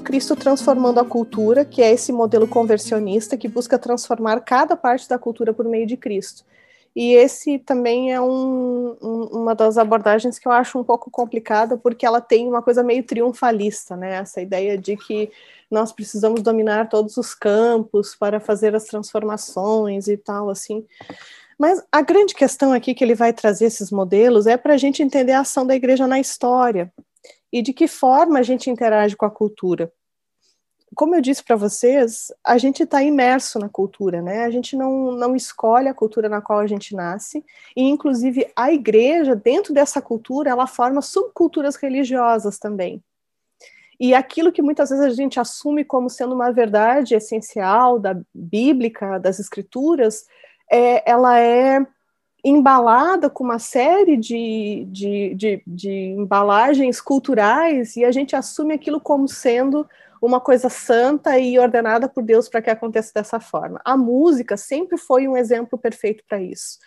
Cristo 0.07 0.37
transformando 0.37 1.01
a 1.01 1.05
cultura, 1.05 1.65
que 1.65 1.81
é 1.81 1.91
esse 1.91 2.13
modelo 2.13 2.47
conversionista 2.47 3.35
que 3.35 3.49
busca 3.49 3.77
transformar 3.77 4.39
cada 4.39 4.73
parte 4.73 5.09
da 5.09 5.19
cultura 5.19 5.53
por 5.53 5.65
meio 5.65 5.85
de 5.85 5.97
Cristo. 5.97 6.45
E 6.95 7.13
esse 7.13 7.59
também 7.59 8.13
é 8.13 8.21
um, 8.21 8.95
um, 9.01 9.23
uma 9.33 9.53
das 9.53 9.77
abordagens 9.77 10.39
que 10.39 10.47
eu 10.47 10.51
acho 10.53 10.79
um 10.79 10.83
pouco 10.83 11.11
complicada, 11.11 11.75
porque 11.77 12.05
ela 12.05 12.21
tem 12.21 12.47
uma 12.47 12.61
coisa 12.61 12.81
meio 12.81 13.03
triunfalista, 13.03 13.97
né? 13.97 14.15
Essa 14.15 14.41
ideia 14.41 14.77
de 14.77 14.95
que 14.95 15.29
nós 15.69 15.91
precisamos 15.91 16.41
dominar 16.41 16.87
todos 16.87 17.17
os 17.17 17.35
campos 17.35 18.15
para 18.15 18.39
fazer 18.39 18.73
as 18.77 18.85
transformações 18.85 20.07
e 20.07 20.15
tal, 20.15 20.49
assim. 20.49 20.85
Mas 21.59 21.83
a 21.91 22.01
grande 22.01 22.33
questão 22.33 22.71
aqui 22.71 22.93
que 22.93 23.03
ele 23.03 23.13
vai 23.13 23.33
trazer 23.33 23.65
esses 23.65 23.91
modelos 23.91 24.47
é 24.47 24.55
para 24.55 24.75
a 24.75 24.77
gente 24.77 25.03
entender 25.03 25.33
a 25.33 25.41
ação 25.41 25.67
da 25.67 25.75
igreja 25.75 26.07
na 26.07 26.17
história, 26.17 26.89
e 27.51 27.61
de 27.61 27.73
que 27.73 27.87
forma 27.87 28.39
a 28.39 28.43
gente 28.43 28.69
interage 28.69 29.15
com 29.15 29.25
a 29.25 29.31
cultura. 29.31 29.91
Como 30.95 31.15
eu 31.15 31.21
disse 31.21 31.43
para 31.43 31.55
vocês, 31.55 32.31
a 32.43 32.57
gente 32.57 32.83
está 32.83 33.03
imerso 33.03 33.59
na 33.59 33.67
cultura, 33.67 34.21
né? 34.21 34.45
A 34.45 34.49
gente 34.49 34.75
não, 34.75 35.11
não 35.11 35.35
escolhe 35.35 35.89
a 35.89 35.93
cultura 35.93 36.29
na 36.29 36.41
qual 36.41 36.59
a 36.59 36.67
gente 36.67 36.95
nasce, 36.95 37.43
e 37.75 37.83
inclusive 37.83 38.49
a 38.55 38.71
igreja, 38.71 39.35
dentro 39.35 39.73
dessa 39.73 40.01
cultura, 40.01 40.49
ela 40.49 40.65
forma 40.65 41.01
subculturas 41.01 41.75
religiosas 41.75 42.57
também. 42.57 43.03
E 43.99 44.13
aquilo 44.13 44.51
que 44.51 44.61
muitas 44.61 44.89
vezes 44.89 45.05
a 45.05 45.09
gente 45.09 45.39
assume 45.39 45.83
como 45.83 46.09
sendo 46.09 46.35
uma 46.35 46.51
verdade 46.51 47.15
essencial 47.15 47.99
da 47.99 48.15
bíblica, 48.33 49.19
das 49.19 49.39
escrituras, 49.39 50.25
é, 50.71 51.09
ela 51.09 51.39
é 51.39 51.85
embalada 52.47 53.29
com 53.29 53.43
uma 53.43 53.59
série 53.59 54.17
de, 54.17 54.87
de, 54.89 55.35
de, 55.35 55.63
de, 55.65 55.91
embalagens 55.91 57.01
culturais 57.01 57.95
e 57.95 58.05
a 58.05 58.11
gente 58.11 58.35
assume 58.35 58.73
aquilo 58.73 58.99
como 59.01 59.27
sendo 59.27 59.87
uma 60.21 60.39
coisa 60.39 60.69
santa 60.69 61.37
e 61.37 61.59
ordenada 61.59 62.07
por 62.09 62.23
Deus 62.23 62.49
para 62.49 62.61
que 62.61 62.69
aconteça 62.69 63.11
dessa 63.13 63.39
forma. 63.39 63.79
A 63.85 63.95
música 63.95 64.57
sempre 64.57 64.97
foi 64.97 65.27
um 65.27 65.37
exemplo 65.37 65.77
perfeito 65.77 66.23
para 66.27 66.41
isso. 66.41 66.79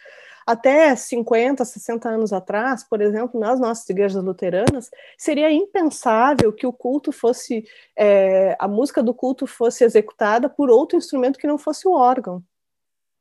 Até 0.46 0.96
50, 0.96 1.64
60 1.64 2.08
anos 2.08 2.32
atrás, 2.32 2.82
por 2.82 3.00
exemplo, 3.00 3.38
nas 3.38 3.60
nossas 3.60 3.88
igrejas 3.88 4.22
luteranas, 4.22 4.90
seria 5.16 5.52
impensável 5.52 6.52
que 6.52 6.66
o 6.66 6.72
culto 6.72 7.12
fosse, 7.12 7.64
é, 7.96 8.56
a 8.58 8.66
música 8.66 9.02
do 9.02 9.14
culto 9.14 9.46
fosse 9.46 9.84
executada 9.84 10.48
por 10.48 10.68
outro 10.68 10.98
instrumento 10.98 11.38
que 11.38 11.46
não 11.46 11.58
fosse 11.58 11.86
o 11.86 11.92
órgão. 11.92 12.42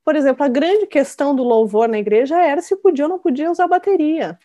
Por 0.10 0.16
exemplo, 0.16 0.44
a 0.44 0.48
grande 0.48 0.88
questão 0.88 1.36
do 1.36 1.44
louvor 1.44 1.88
na 1.88 2.00
igreja 2.00 2.36
era 2.42 2.64
se 2.64 2.76
podia 2.76 3.06
ou 3.06 3.10
não 3.10 3.20
podia 3.20 3.52
usar 3.52 3.68
bateria. 3.68 4.40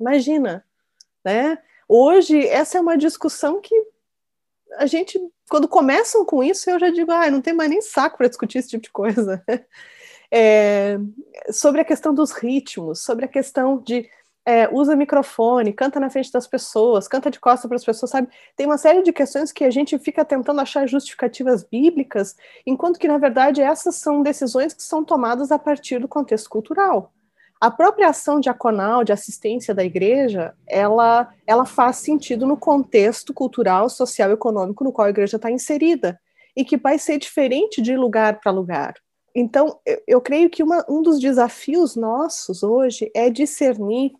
Imagina, 0.00 0.64
né? 1.22 1.58
Hoje, 1.86 2.40
essa 2.48 2.78
é 2.78 2.80
uma 2.80 2.96
discussão 2.96 3.60
que 3.60 3.74
a 4.78 4.86
gente, 4.86 5.20
quando 5.50 5.68
começam 5.68 6.24
com 6.24 6.42
isso, 6.42 6.70
eu 6.70 6.78
já 6.78 6.88
digo, 6.88 7.12
ah, 7.12 7.30
não 7.30 7.42
tem 7.42 7.52
mais 7.52 7.68
nem 7.68 7.82
saco 7.82 8.16
para 8.16 8.28
discutir 8.28 8.56
esse 8.56 8.70
tipo 8.70 8.84
de 8.84 8.90
coisa. 8.90 9.44
É, 10.30 10.98
sobre 11.50 11.80
a 11.80 11.84
questão 11.84 12.14
dos 12.14 12.32
ritmos, 12.32 13.02
sobre 13.02 13.24
a 13.24 13.28
questão 13.28 13.78
de 13.78 14.10
é, 14.48 14.66
usa 14.72 14.96
microfone, 14.96 15.74
canta 15.74 16.00
na 16.00 16.08
frente 16.08 16.32
das 16.32 16.46
pessoas, 16.46 17.06
canta 17.06 17.30
de 17.30 17.38
costas 17.38 17.68
para 17.68 17.76
as 17.76 17.84
pessoas, 17.84 18.10
sabe? 18.10 18.28
Tem 18.56 18.64
uma 18.64 18.78
série 18.78 19.02
de 19.02 19.12
questões 19.12 19.52
que 19.52 19.62
a 19.62 19.70
gente 19.70 19.98
fica 19.98 20.24
tentando 20.24 20.58
achar 20.58 20.88
justificativas 20.88 21.62
bíblicas, 21.62 22.34
enquanto 22.66 22.98
que, 22.98 23.06
na 23.06 23.18
verdade, 23.18 23.60
essas 23.60 23.96
são 23.96 24.22
decisões 24.22 24.72
que 24.72 24.82
são 24.82 25.04
tomadas 25.04 25.52
a 25.52 25.58
partir 25.58 25.98
do 25.98 26.08
contexto 26.08 26.48
cultural. 26.48 27.12
A 27.60 27.70
própria 27.70 28.08
ação 28.08 28.40
diaconal, 28.40 29.04
de 29.04 29.12
assistência 29.12 29.74
da 29.74 29.84
igreja, 29.84 30.54
ela, 30.66 31.28
ela 31.46 31.66
faz 31.66 31.96
sentido 31.96 32.46
no 32.46 32.56
contexto 32.56 33.34
cultural, 33.34 33.90
social 33.90 34.30
e 34.30 34.32
econômico 34.32 34.82
no 34.82 34.92
qual 34.94 35.08
a 35.08 35.10
igreja 35.10 35.36
está 35.36 35.50
inserida, 35.50 36.18
e 36.56 36.64
que 36.64 36.78
vai 36.78 36.98
ser 36.98 37.18
diferente 37.18 37.82
de 37.82 37.94
lugar 37.94 38.40
para 38.40 38.50
lugar. 38.50 38.94
Então, 39.34 39.78
eu, 39.84 40.02
eu 40.08 40.20
creio 40.22 40.48
que 40.48 40.62
uma, 40.62 40.86
um 40.88 41.02
dos 41.02 41.20
desafios 41.20 41.94
nossos 41.94 42.62
hoje 42.62 43.10
é 43.14 43.28
discernir 43.28 44.12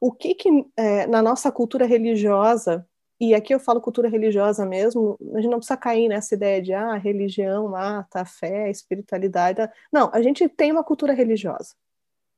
o 0.00 0.12
que, 0.12 0.34
que 0.34 0.48
é, 0.76 1.06
na 1.06 1.22
nossa 1.22 1.52
cultura 1.52 1.86
religiosa, 1.86 2.86
e 3.20 3.34
aqui 3.34 3.54
eu 3.54 3.60
falo 3.60 3.80
cultura 3.80 4.08
religiosa 4.08 4.64
mesmo, 4.64 5.18
a 5.34 5.40
gente 5.40 5.50
não 5.50 5.58
precisa 5.58 5.76
cair 5.76 6.08
nessa 6.08 6.34
ideia 6.34 6.62
de 6.62 6.72
ah, 6.72 6.96
religião 6.96 7.68
mata 7.68 8.22
a 8.22 8.24
fé, 8.24 8.70
espiritualidade. 8.70 9.60
Não, 9.92 10.10
a 10.12 10.22
gente 10.22 10.48
tem 10.48 10.72
uma 10.72 10.82
cultura 10.82 11.12
religiosa. 11.12 11.74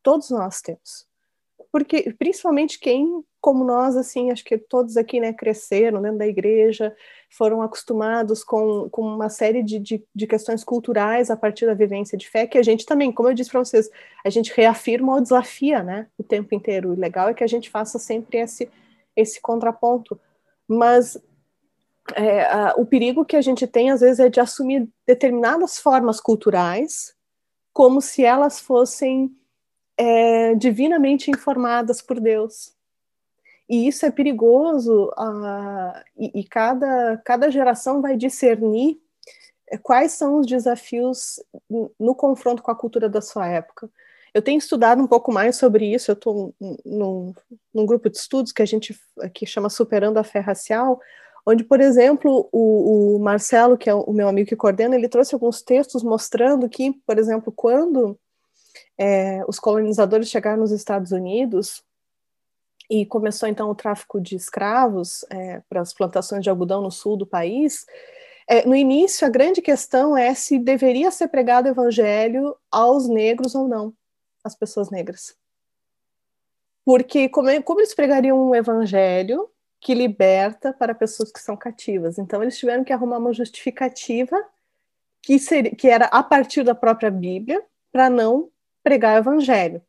Todos 0.02 0.30
nós 0.30 0.60
temos 0.60 1.06
porque 1.72 2.12
principalmente 2.12 2.78
quem, 2.78 3.24
como 3.42 3.64
nós, 3.64 3.96
assim, 3.96 4.30
acho 4.30 4.44
que 4.44 4.56
todos 4.56 4.96
aqui, 4.96 5.18
né, 5.18 5.32
cresceram 5.32 6.00
dentro 6.00 6.18
da 6.18 6.26
igreja, 6.28 6.94
foram 7.28 7.60
acostumados 7.60 8.44
com, 8.44 8.88
com 8.88 9.02
uma 9.02 9.28
série 9.28 9.64
de, 9.64 9.80
de, 9.80 10.04
de 10.14 10.26
questões 10.28 10.62
culturais 10.62 11.28
a 11.28 11.36
partir 11.36 11.66
da 11.66 11.74
vivência 11.74 12.16
de 12.16 12.28
fé, 12.28 12.46
que 12.46 12.56
a 12.56 12.62
gente 12.62 12.86
também, 12.86 13.10
como 13.10 13.28
eu 13.28 13.34
disse 13.34 13.50
para 13.50 13.64
vocês, 13.64 13.90
a 14.24 14.30
gente 14.30 14.52
reafirma 14.54 15.14
ou 15.14 15.20
desafia, 15.20 15.82
né, 15.82 16.06
o 16.16 16.22
tempo 16.22 16.54
inteiro. 16.54 16.92
O 16.92 16.98
legal 16.98 17.28
é 17.28 17.34
que 17.34 17.42
a 17.42 17.48
gente 17.48 17.68
faça 17.68 17.98
sempre 17.98 18.38
esse, 18.38 18.70
esse 19.16 19.40
contraponto. 19.40 20.20
Mas 20.68 21.20
é, 22.14 22.44
a, 22.44 22.74
o 22.76 22.86
perigo 22.86 23.24
que 23.24 23.34
a 23.34 23.42
gente 23.42 23.66
tem, 23.66 23.90
às 23.90 24.02
vezes, 24.02 24.20
é 24.20 24.28
de 24.28 24.38
assumir 24.38 24.88
determinadas 25.04 25.80
formas 25.80 26.20
culturais 26.20 27.12
como 27.72 28.00
se 28.00 28.24
elas 28.24 28.60
fossem 28.60 29.34
é, 29.96 30.54
divinamente 30.54 31.28
informadas 31.28 32.00
por 32.00 32.20
Deus. 32.20 32.72
E 33.72 33.88
isso 33.88 34.04
é 34.04 34.10
perigoso, 34.10 35.06
uh, 35.18 35.98
e, 36.14 36.40
e, 36.40 36.44
cada, 36.44 37.16
cada 37.24 37.50
geração 37.50 38.02
vai 38.02 38.18
discernir 38.18 39.00
é, 39.66 39.78
quais 39.78 40.12
são 40.12 40.38
os 40.38 40.46
desafios 40.46 41.42
no 41.98 42.14
confronto 42.14 42.62
com 42.62 42.70
a 42.70 42.76
cultura 42.76 43.08
da 43.08 43.22
sua 43.22 43.48
época. 43.48 43.88
Eu 44.34 44.42
tenho 44.42 44.58
estudado 44.58 45.02
um 45.02 45.06
pouco 45.06 45.32
mais 45.32 45.56
sobre 45.56 45.86
isso, 45.90 46.10
eu 46.10 46.12
estou 46.12 46.54
num, 46.84 47.32
num, 47.72 47.86
grupo 47.86 48.10
de 48.10 48.18
estudos 48.18 48.52
que 48.52 48.60
a 48.60 48.66
gente 48.66 48.94
que 49.32 49.46
chama 49.46 49.70
Superando 49.70 50.18
a 50.18 50.24
Fé 50.24 50.40
Racial, 50.40 51.00
onde, 51.46 51.64
por 51.64 51.80
exemplo, 51.80 52.50
o, 52.52 53.16
o 53.16 53.18
Marcelo, 53.20 53.78
que 53.78 53.88
é 53.88 53.94
o 53.94 54.12
meu 54.12 54.28
amigo 54.28 54.50
que 54.50 54.56
coordena, 54.56 54.96
ele 54.96 55.08
trouxe 55.08 55.34
alguns 55.34 55.62
textos 55.62 56.02
mostrando 56.02 56.68
que, 56.68 56.92
por 57.06 57.18
exemplo, 57.18 57.50
quando 57.50 58.18
é, 58.98 59.42
os 59.48 59.58
colonizadores 59.58 60.28
chegaram 60.28 60.60
nos 60.60 60.72
Estados 60.72 61.10
Unidos 61.10 61.82
e 62.92 63.06
começou 63.06 63.48
então 63.48 63.70
o 63.70 63.74
tráfico 63.74 64.20
de 64.20 64.36
escravos 64.36 65.24
é, 65.30 65.62
para 65.66 65.80
as 65.80 65.94
plantações 65.94 66.42
de 66.42 66.50
algodão 66.50 66.82
no 66.82 66.90
sul 66.90 67.16
do 67.16 67.26
país. 67.26 67.86
É, 68.46 68.66
no 68.66 68.76
início, 68.76 69.26
a 69.26 69.30
grande 69.30 69.62
questão 69.62 70.14
é 70.14 70.34
se 70.34 70.58
deveria 70.58 71.10
ser 71.10 71.28
pregado 71.28 71.66
o 71.66 71.72
evangelho 71.72 72.54
aos 72.70 73.08
negros 73.08 73.54
ou 73.54 73.66
não, 73.66 73.94
às 74.44 74.54
pessoas 74.54 74.90
negras. 74.90 75.34
Porque 76.84 77.30
como, 77.30 77.48
é, 77.48 77.62
como 77.62 77.80
eles 77.80 77.94
pregariam 77.94 78.38
um 78.38 78.54
evangelho 78.54 79.48
que 79.80 79.94
liberta 79.94 80.70
para 80.74 80.94
pessoas 80.94 81.32
que 81.32 81.40
são 81.40 81.56
cativas? 81.56 82.18
Então, 82.18 82.42
eles 82.42 82.58
tiveram 82.58 82.84
que 82.84 82.92
arrumar 82.92 83.16
uma 83.16 83.32
justificativa 83.32 84.36
que, 85.22 85.38
seria, 85.38 85.74
que 85.74 85.88
era 85.88 86.04
a 86.06 86.22
partir 86.22 86.62
da 86.62 86.74
própria 86.74 87.10
Bíblia, 87.10 87.64
para 87.90 88.10
não 88.10 88.50
pregar 88.82 89.14
o 89.14 89.18
evangelho. 89.18 89.80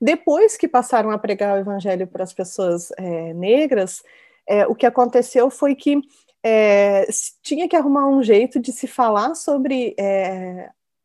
Depois 0.00 0.56
que 0.56 0.68
passaram 0.68 1.10
a 1.10 1.18
pregar 1.18 1.56
o 1.56 1.60
evangelho 1.60 2.06
para 2.06 2.24
as 2.24 2.32
pessoas 2.32 2.90
é, 2.96 3.32
negras, 3.34 4.02
é, 4.46 4.66
o 4.66 4.74
que 4.74 4.86
aconteceu 4.86 5.50
foi 5.50 5.74
que 5.74 6.00
é, 6.42 7.06
tinha 7.42 7.68
que 7.68 7.76
arrumar 7.76 8.06
um 8.06 8.22
jeito 8.22 8.60
de 8.60 8.72
se 8.72 8.86
falar 8.86 9.34
sobre 9.34 9.96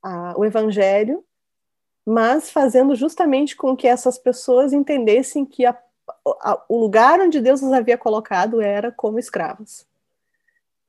a, 0.03 0.34
o 0.38 0.43
evangelho, 0.43 1.24
mas 2.05 2.50
fazendo 2.50 2.96
justamente 2.96 3.55
com 3.55 3.75
que 3.75 3.88
essas 3.88 4.17
pessoas 4.17 4.74
entendessem 4.74 5.46
que 5.46 5.65
a, 5.65 5.77
o 6.67 6.77
lugar 6.77 7.19
onde 7.19 7.39
Deus 7.39 7.62
os 7.62 7.72
havia 7.72 7.98
colocado 7.98 8.62
era 8.62 8.91
como 8.91 9.19
escravos. 9.19 9.88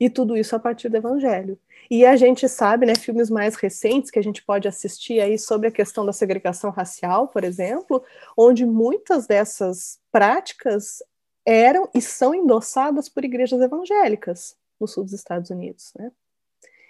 E 0.01 0.09
tudo 0.09 0.37
isso 0.37 0.57
a 0.57 0.59
partir 0.59 0.89
do 0.89 0.97
Evangelho. 0.97 1.59
E 1.91 2.07
a 2.07 2.17
gente 2.17 2.49
sabe, 2.49 2.87
né, 2.87 2.95
filmes 2.95 3.29
mais 3.29 3.55
recentes 3.55 4.11
que 4.11 4.19
a 4.19 4.23
gente 4.23 4.43
pode 4.43 4.67
assistir 4.67 5.21
aí 5.21 5.39
sobre 5.39 5.69
a 5.69 5.71
questão 5.71 6.07
da 6.07 6.13
segregação 6.13 6.71
racial, 6.71 7.29
por 7.29 7.45
exemplo, 7.45 8.03
onde 8.37 8.65
muitas 8.65 9.27
dessas 9.27 10.01
práticas 10.11 11.03
eram 11.45 11.89
e 11.95 12.01
são 12.01 12.35
endossadas 12.35 13.09
por 13.09 13.25
igrejas 13.25 13.61
evangélicas 13.61 14.57
no 14.81 14.89
sul 14.89 15.05
dos 15.05 15.13
Estados 15.13 15.51
Unidos, 15.51 15.93
né? 15.99 16.11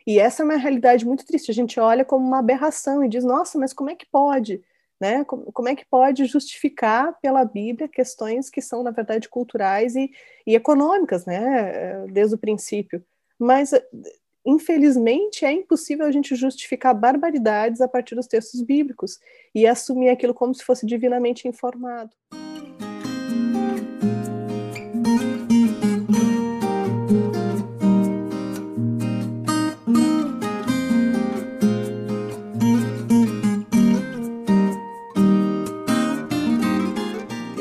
E 0.07 0.19
essa 0.19 0.43
é 0.43 0.45
uma 0.45 0.57
realidade 0.57 1.05
muito 1.05 1.27
triste. 1.27 1.51
A 1.51 1.55
gente 1.55 1.79
olha 1.79 2.05
como 2.05 2.27
uma 2.27 2.39
aberração 2.39 3.05
e 3.05 3.09
diz: 3.09 3.25
nossa, 3.25 3.59
mas 3.59 3.73
como 3.73 3.91
é 3.91 3.95
que 3.95 4.07
pode? 4.07 4.63
Né? 5.01 5.25
Como, 5.25 5.69
é 5.69 5.75
que 5.75 5.87
pode 5.87 6.27
justificar 6.27 7.19
pela 7.23 7.43
Bíblia 7.45 7.89
questões 7.89 8.51
que 8.51 8.61
são, 8.61 8.83
na 8.83 8.91
verdade, 8.91 9.31
culturais 9.31 9.97
e, 9.97 10.11
e 10.47 10.55
econômicas, 10.55 11.25
né? 11.25 12.07
desde 12.09 12.35
o 12.35 12.39
princípio? 12.39 13.03
Mas, 13.39 13.71
infelizmente, 14.45 15.47
é 15.47 15.53
impossível 15.53 16.05
a 16.05 16.11
gente 16.13 16.37
justificar 16.37 16.95
barbaridades 16.95 17.81
a 17.81 17.89
partir 17.89 18.15
dos 18.15 18.27
textos 18.27 18.61
bíblicos 18.61 19.19
e 19.55 19.67
assumir 19.67 20.11
aquilo 20.11 20.35
como 20.35 20.55
se 20.55 20.63
fosse 20.63 20.85
divinamente 20.85 21.49
informado. 21.49 22.11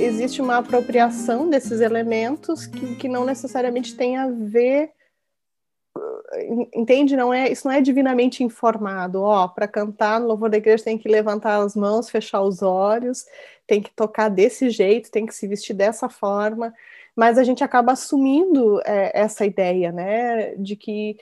Existe 0.10 0.42
uma 0.42 0.58
apropriação 0.58 1.48
desses 1.50 1.82
elementos 1.82 2.66
que, 2.66 2.96
que 2.96 3.08
não 3.08 3.24
necessariamente 3.24 3.96
tem 3.96 4.18
a 4.18 4.28
ver 4.28 4.92
entende? 6.74 7.16
Não 7.16 7.34
é 7.34 7.51
isso 7.51 7.68
não 7.68 7.74
é 7.74 7.82
divinamente 7.82 8.44
informado. 8.44 9.22
Ó 9.22 9.48
para 9.48 9.68
cantar 9.68 10.20
no 10.20 10.28
louvor 10.28 10.50
da 10.50 10.58
igreja 10.58 10.84
tem 10.84 10.98
que 10.98 11.08
levantar 11.08 11.62
as 11.62 11.75
mãos 11.75 12.10
fechar 12.10 12.42
os 12.42 12.62
olhos 12.62 13.25
tem 13.68 13.82
que 13.82 13.92
tocar 13.92 14.30
desse 14.30 14.70
jeito 14.72 15.12
tem 15.12 15.25
que 15.25 15.36
se 15.36 15.48
vestir 15.48 15.75
dessa 15.75 16.10
forma. 16.10 16.74
Mas 17.16 17.38
a 17.38 17.44
gente 17.44 17.63
acaba 17.63 17.92
assumindo 17.92 18.82
é, 18.86 19.12
essa 19.13 19.46
ideia 19.46 19.92
né 19.92 20.56
de 20.56 20.75
que 20.75 21.18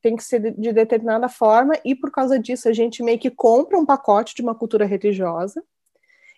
tem 0.00 0.16
que 0.16 0.24
ser 0.24 0.52
de 0.52 0.72
determinada 0.72 1.28
forma 1.28 1.74
e 1.84 1.94
por 1.94 2.10
causa 2.10 2.38
disso 2.38 2.68
a 2.68 2.72
gente 2.72 3.02
meio 3.02 3.18
que 3.18 3.30
compra 3.30 3.78
um 3.78 3.86
pacote 3.86 4.34
de 4.34 4.42
uma 4.42 4.54
cultura 4.54 4.84
religiosa 4.84 5.62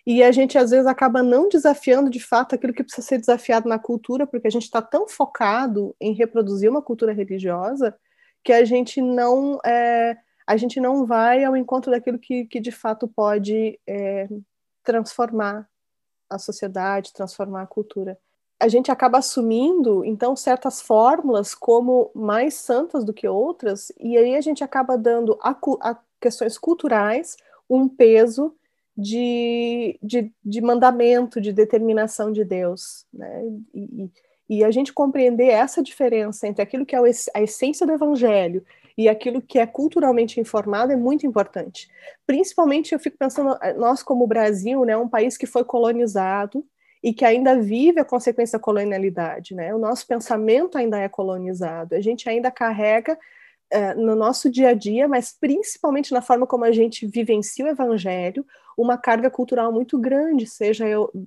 e 0.09 0.23
a 0.23 0.31
gente 0.31 0.57
às 0.57 0.71
vezes 0.71 0.87
acaba 0.87 1.21
não 1.21 1.49
desafiando 1.49 2.09
de 2.09 2.21
fato 2.21 2.55
aquilo 2.55 2.71
que 2.71 2.81
precisa 2.81 3.05
ser 3.05 3.17
desafiado 3.17 3.67
na 3.67 3.77
cultura, 3.77 4.25
porque 4.25 4.47
a 4.47 4.49
gente 4.49 4.63
está 4.63 4.81
tão 4.81 5.05
focado 5.05 5.93
em 5.99 6.13
reproduzir 6.13 6.69
uma 6.71 6.81
cultura 6.81 7.11
religiosa 7.11 7.93
que 8.41 8.53
a 8.53 8.63
gente 8.63 9.01
não 9.01 9.59
é, 9.65 10.17
a 10.47 10.55
gente 10.55 10.79
não 10.79 11.05
vai 11.05 11.43
ao 11.43 11.57
encontro 11.57 11.91
daquilo 11.91 12.17
que, 12.17 12.45
que 12.45 12.61
de 12.61 12.71
fato 12.71 13.05
pode 13.05 13.77
é, 13.85 14.29
transformar 14.81 15.67
a 16.29 16.39
sociedade, 16.39 17.11
transformar 17.11 17.63
a 17.63 17.67
cultura. 17.67 18.17
A 18.61 18.69
gente 18.69 18.89
acaba 18.89 19.17
assumindo, 19.17 20.05
então, 20.05 20.37
certas 20.37 20.81
fórmulas 20.81 21.53
como 21.53 22.11
mais 22.15 22.53
santas 22.53 23.03
do 23.03 23.13
que 23.13 23.27
outras, 23.27 23.91
e 23.99 24.17
aí 24.17 24.37
a 24.37 24.41
gente 24.41 24.63
acaba 24.63 24.97
dando 24.97 25.37
a, 25.41 25.53
a 25.81 25.97
questões 26.21 26.57
culturais 26.57 27.35
um 27.69 27.89
peso 27.89 28.55
de, 28.97 29.99
de, 30.01 30.31
de 30.43 30.61
mandamento, 30.61 31.39
de 31.39 31.53
determinação 31.53 32.31
de 32.31 32.43
Deus. 32.43 33.05
Né? 33.13 33.43
E, 33.75 34.11
e 34.49 34.63
a 34.63 34.71
gente 34.71 34.93
compreender 34.93 35.49
essa 35.49 35.83
diferença 35.83 36.47
entre 36.47 36.61
aquilo 36.61 36.85
que 36.85 36.95
é 36.95 36.99
a 37.35 37.41
essência 37.41 37.85
do 37.85 37.93
evangelho 37.93 38.65
e 38.97 39.07
aquilo 39.07 39.41
que 39.41 39.59
é 39.59 39.67
culturalmente 39.67 40.39
informado 40.39 40.91
é 40.91 40.95
muito 40.95 41.27
importante. 41.27 41.87
Principalmente, 42.25 42.93
eu 42.93 42.99
fico 42.99 43.17
pensando, 43.17 43.55
nós 43.77 44.01
como 44.01 44.25
Brasil, 44.25 44.83
né, 44.83 44.97
um 44.97 45.07
país 45.07 45.37
que 45.37 45.45
foi 45.45 45.63
colonizado 45.63 46.65
e 47.03 47.13
que 47.13 47.23
ainda 47.23 47.59
vive 47.59 47.99
a 47.99 48.05
consequência 48.05 48.57
da 48.57 48.63
colonialidade, 48.63 49.53
né? 49.53 49.73
O 49.73 49.77
nosso 49.77 50.07
pensamento 50.07 50.79
ainda 50.79 50.97
é 50.97 51.07
colonizado, 51.07 51.93
a 51.93 52.01
gente 52.01 52.27
ainda 52.27 52.49
carrega 52.49 53.17
uh, 53.73 53.99
no 53.99 54.15
nosso 54.15 54.49
dia 54.49 54.69
a 54.69 54.73
dia, 54.73 55.07
mas 55.07 55.35
principalmente 55.37 56.11
na 56.11 56.21
forma 56.21 56.47
como 56.47 56.63
a 56.63 56.71
gente 56.71 57.07
vivencia 57.07 57.65
o 57.65 57.69
evangelho, 57.69 58.45
uma 58.77 58.97
carga 58.97 59.29
cultural 59.29 59.71
muito 59.71 59.97
grande, 59.99 60.45
seja 60.45 60.85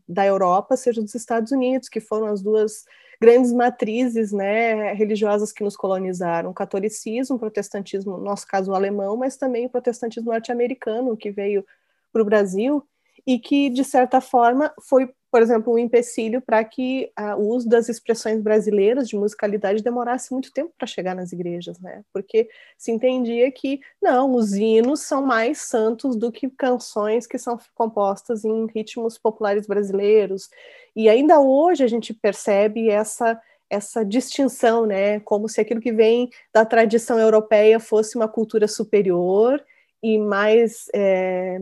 da 0.08 0.24
Europa, 0.24 0.76
seja 0.76 1.02
dos 1.02 1.14
Estados 1.14 1.50
Unidos, 1.50 1.88
que 1.88 2.00
foram 2.00 2.26
as 2.26 2.40
duas 2.40 2.84
grandes 3.20 3.52
matrizes 3.52 4.32
né, 4.32 4.92
religiosas 4.94 5.52
que 5.52 5.62
nos 5.62 5.76
colonizaram, 5.76 6.50
o 6.50 6.54
catolicismo, 6.54 7.36
o 7.36 7.38
protestantismo, 7.38 8.16
no 8.16 8.24
nosso 8.24 8.46
caso 8.46 8.70
o 8.70 8.74
alemão, 8.74 9.16
mas 9.16 9.36
também 9.36 9.66
o 9.66 9.70
protestantismo 9.70 10.30
norte-americano, 10.30 11.16
que 11.16 11.30
veio 11.30 11.64
para 12.12 12.22
o 12.22 12.24
Brasil, 12.24 12.82
e 13.26 13.38
que, 13.38 13.68
de 13.68 13.84
certa 13.84 14.20
forma, 14.20 14.72
foi 14.80 15.12
por 15.30 15.40
exemplo, 15.40 15.72
um 15.72 15.78
empecilho 15.78 16.40
para 16.40 16.62
que 16.64 17.12
uh, 17.18 17.40
o 17.40 17.54
uso 17.54 17.68
das 17.68 17.88
expressões 17.88 18.40
brasileiras 18.42 19.08
de 19.08 19.16
musicalidade 19.16 19.82
demorasse 19.82 20.32
muito 20.32 20.52
tempo 20.52 20.72
para 20.76 20.86
chegar 20.86 21.14
nas 21.14 21.32
igrejas, 21.32 21.78
né? 21.78 22.02
Porque 22.12 22.48
se 22.76 22.90
entendia 22.90 23.50
que, 23.52 23.80
não, 24.02 24.34
os 24.34 24.54
hinos 24.54 25.00
são 25.00 25.24
mais 25.24 25.58
santos 25.58 26.16
do 26.16 26.32
que 26.32 26.50
canções 26.50 27.26
que 27.26 27.38
são 27.38 27.58
compostas 27.74 28.44
em 28.44 28.66
ritmos 28.74 29.16
populares 29.16 29.66
brasileiros. 29.66 30.50
E 30.96 31.08
ainda 31.08 31.38
hoje 31.38 31.84
a 31.84 31.88
gente 31.88 32.12
percebe 32.12 32.88
essa 32.88 33.40
essa 33.72 34.04
distinção, 34.04 34.84
né, 34.84 35.20
como 35.20 35.48
se 35.48 35.60
aquilo 35.60 35.80
que 35.80 35.92
vem 35.92 36.28
da 36.52 36.64
tradição 36.64 37.20
europeia 37.20 37.78
fosse 37.78 38.16
uma 38.16 38.26
cultura 38.26 38.66
superior 38.66 39.64
e 40.02 40.18
mais 40.18 40.86
é, 40.92 41.60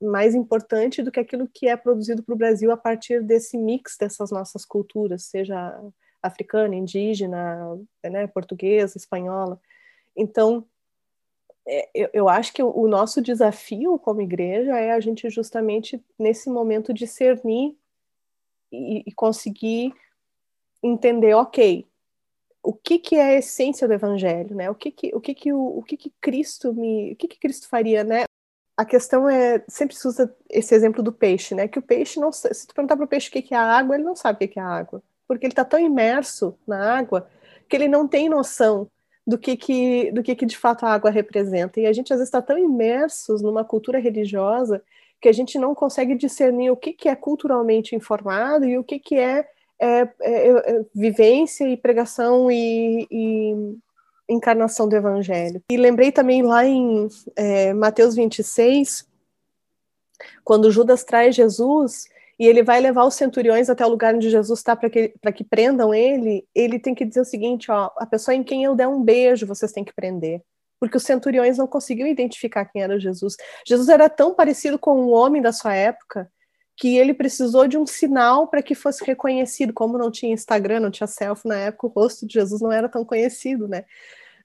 mais 0.00 0.34
importante 0.34 1.02
do 1.02 1.10
que 1.10 1.20
aquilo 1.20 1.48
que 1.48 1.68
é 1.68 1.76
produzido 1.76 2.22
para 2.22 2.34
o 2.34 2.38
Brasil 2.38 2.70
a 2.70 2.76
partir 2.76 3.22
desse 3.22 3.56
mix 3.56 3.96
dessas 3.98 4.30
nossas 4.30 4.64
culturas, 4.64 5.24
seja 5.24 5.80
africana, 6.22 6.74
indígena, 6.74 7.78
né, 8.04 8.26
portuguesa, 8.26 8.98
espanhola. 8.98 9.60
Então, 10.16 10.66
é, 11.66 11.88
eu, 11.94 12.10
eu 12.12 12.28
acho 12.28 12.52
que 12.52 12.62
o 12.62 12.86
nosso 12.86 13.20
desafio 13.20 13.98
como 13.98 14.22
igreja 14.22 14.78
é 14.78 14.92
a 14.92 15.00
gente 15.00 15.28
justamente 15.30 16.02
nesse 16.18 16.48
momento 16.48 16.92
discernir 16.92 17.76
e, 18.70 19.02
e 19.06 19.12
conseguir 19.12 19.92
entender, 20.82 21.34
ok, 21.34 21.86
o 22.62 22.72
que, 22.72 22.98
que 22.98 23.16
é 23.16 23.22
a 23.22 23.38
essência 23.38 23.86
do 23.86 23.94
evangelho, 23.94 24.54
né? 24.54 24.68
O 24.68 24.74
que 24.74 24.90
que 24.90 25.14
o 25.14 25.20
que 25.20 25.34
que 25.34 25.52
o, 25.52 25.78
o 25.78 25.82
que 25.82 25.96
que 25.96 26.12
Cristo 26.20 26.74
me, 26.74 27.12
o 27.12 27.16
que 27.16 27.28
que 27.28 27.38
Cristo 27.38 27.68
faria, 27.68 28.02
né? 28.02 28.24
A 28.76 28.84
questão 28.84 29.28
é, 29.28 29.64
sempre 29.66 29.96
se 29.96 30.06
usa 30.06 30.34
esse 30.50 30.74
exemplo 30.74 31.02
do 31.02 31.12
peixe, 31.12 31.54
né? 31.54 31.66
Que 31.66 31.78
o 31.78 31.82
peixe 31.82 32.20
não, 32.20 32.30
se 32.30 32.66
tu 32.66 32.74
perguntar 32.74 32.96
para 32.96 33.04
o 33.04 33.08
peixe 33.08 33.28
o 33.28 33.32
que 33.32 33.54
é 33.54 33.56
água, 33.56 33.94
ele 33.96 34.04
não 34.04 34.14
sabe 34.14 34.44
o 34.44 34.48
que 34.48 34.58
é 34.58 34.62
água, 34.62 35.02
porque 35.26 35.46
ele 35.46 35.52
está 35.52 35.64
tão 35.64 35.80
imerso 35.80 36.54
na 36.66 36.98
água 36.98 37.26
que 37.68 37.74
ele 37.74 37.88
não 37.88 38.06
tem 38.06 38.28
noção 38.28 38.88
do 39.26 39.38
que 39.38 39.56
que, 39.56 40.12
do 40.12 40.22
que 40.22 40.36
que 40.36 40.46
de 40.46 40.56
fato 40.56 40.84
a 40.84 40.92
água 40.92 41.10
representa. 41.10 41.80
E 41.80 41.86
a 41.86 41.92
gente 41.92 42.12
às 42.12 42.18
vezes 42.18 42.28
está 42.28 42.42
tão 42.42 42.58
imersos 42.58 43.42
numa 43.42 43.64
cultura 43.64 43.98
religiosa 43.98 44.82
que 45.20 45.28
a 45.28 45.32
gente 45.32 45.58
não 45.58 45.74
consegue 45.74 46.14
discernir 46.14 46.70
o 46.70 46.76
que 46.76 46.92
que 46.92 47.08
é 47.08 47.16
culturalmente 47.16 47.96
informado 47.96 48.66
e 48.66 48.78
o 48.78 48.84
que 48.84 48.98
que 48.98 49.16
é, 49.16 49.48
é, 49.78 50.00
é, 50.00 50.08
é 50.20 50.84
vivência 50.94 51.66
e 51.66 51.76
pregação 51.76 52.50
e, 52.50 53.06
e 53.10 53.78
encarnação 54.28 54.88
do 54.88 54.96
Evangelho. 54.96 55.62
E 55.70 55.76
lembrei 55.76 56.10
também 56.10 56.42
lá 56.42 56.64
em 56.64 57.08
é, 57.34 57.72
Mateus 57.72 58.14
26, 58.14 59.06
quando 60.44 60.70
Judas 60.70 61.04
traz 61.04 61.34
Jesus 61.34 62.08
e 62.38 62.46
ele 62.46 62.62
vai 62.62 62.80
levar 62.80 63.04
os 63.04 63.14
centuriões 63.14 63.70
até 63.70 63.84
o 63.84 63.88
lugar 63.88 64.14
onde 64.14 64.30
Jesus 64.30 64.58
está 64.58 64.76
para 64.76 64.90
que, 64.90 65.14
que 65.34 65.44
prendam 65.44 65.94
ele, 65.94 66.46
ele 66.54 66.78
tem 66.78 66.94
que 66.94 67.04
dizer 67.04 67.20
o 67.20 67.24
seguinte: 67.24 67.70
ó, 67.70 67.90
a 67.96 68.06
pessoa 68.06 68.34
em 68.34 68.42
quem 68.42 68.64
eu 68.64 68.74
der 68.74 68.88
um 68.88 69.02
beijo, 69.02 69.46
vocês 69.46 69.72
têm 69.72 69.84
que 69.84 69.94
prender. 69.94 70.42
Porque 70.78 70.98
os 70.98 71.04
centuriões 71.04 71.56
não 71.56 71.66
conseguiam 71.66 72.06
identificar 72.06 72.66
quem 72.66 72.82
era 72.82 73.00
Jesus. 73.00 73.34
Jesus 73.66 73.88
era 73.88 74.10
tão 74.10 74.34
parecido 74.34 74.78
com 74.78 75.00
um 75.00 75.10
homem 75.10 75.40
da 75.40 75.50
sua 75.50 75.74
época 75.74 76.30
que 76.76 76.96
ele 76.96 77.14
precisou 77.14 77.66
de 77.66 77.78
um 77.78 77.86
sinal 77.86 78.48
para 78.48 78.62
que 78.62 78.74
fosse 78.74 79.04
reconhecido. 79.04 79.72
Como 79.72 79.96
não 79.96 80.10
tinha 80.10 80.32
Instagram, 80.32 80.80
não 80.80 80.90
tinha 80.90 81.06
selfie 81.06 81.48
na 81.48 81.56
época, 81.56 81.86
o 81.86 81.90
rosto 81.90 82.26
de 82.26 82.34
Jesus 82.34 82.60
não 82.60 82.70
era 82.70 82.88
tão 82.88 83.04
conhecido, 83.04 83.66
né? 83.66 83.84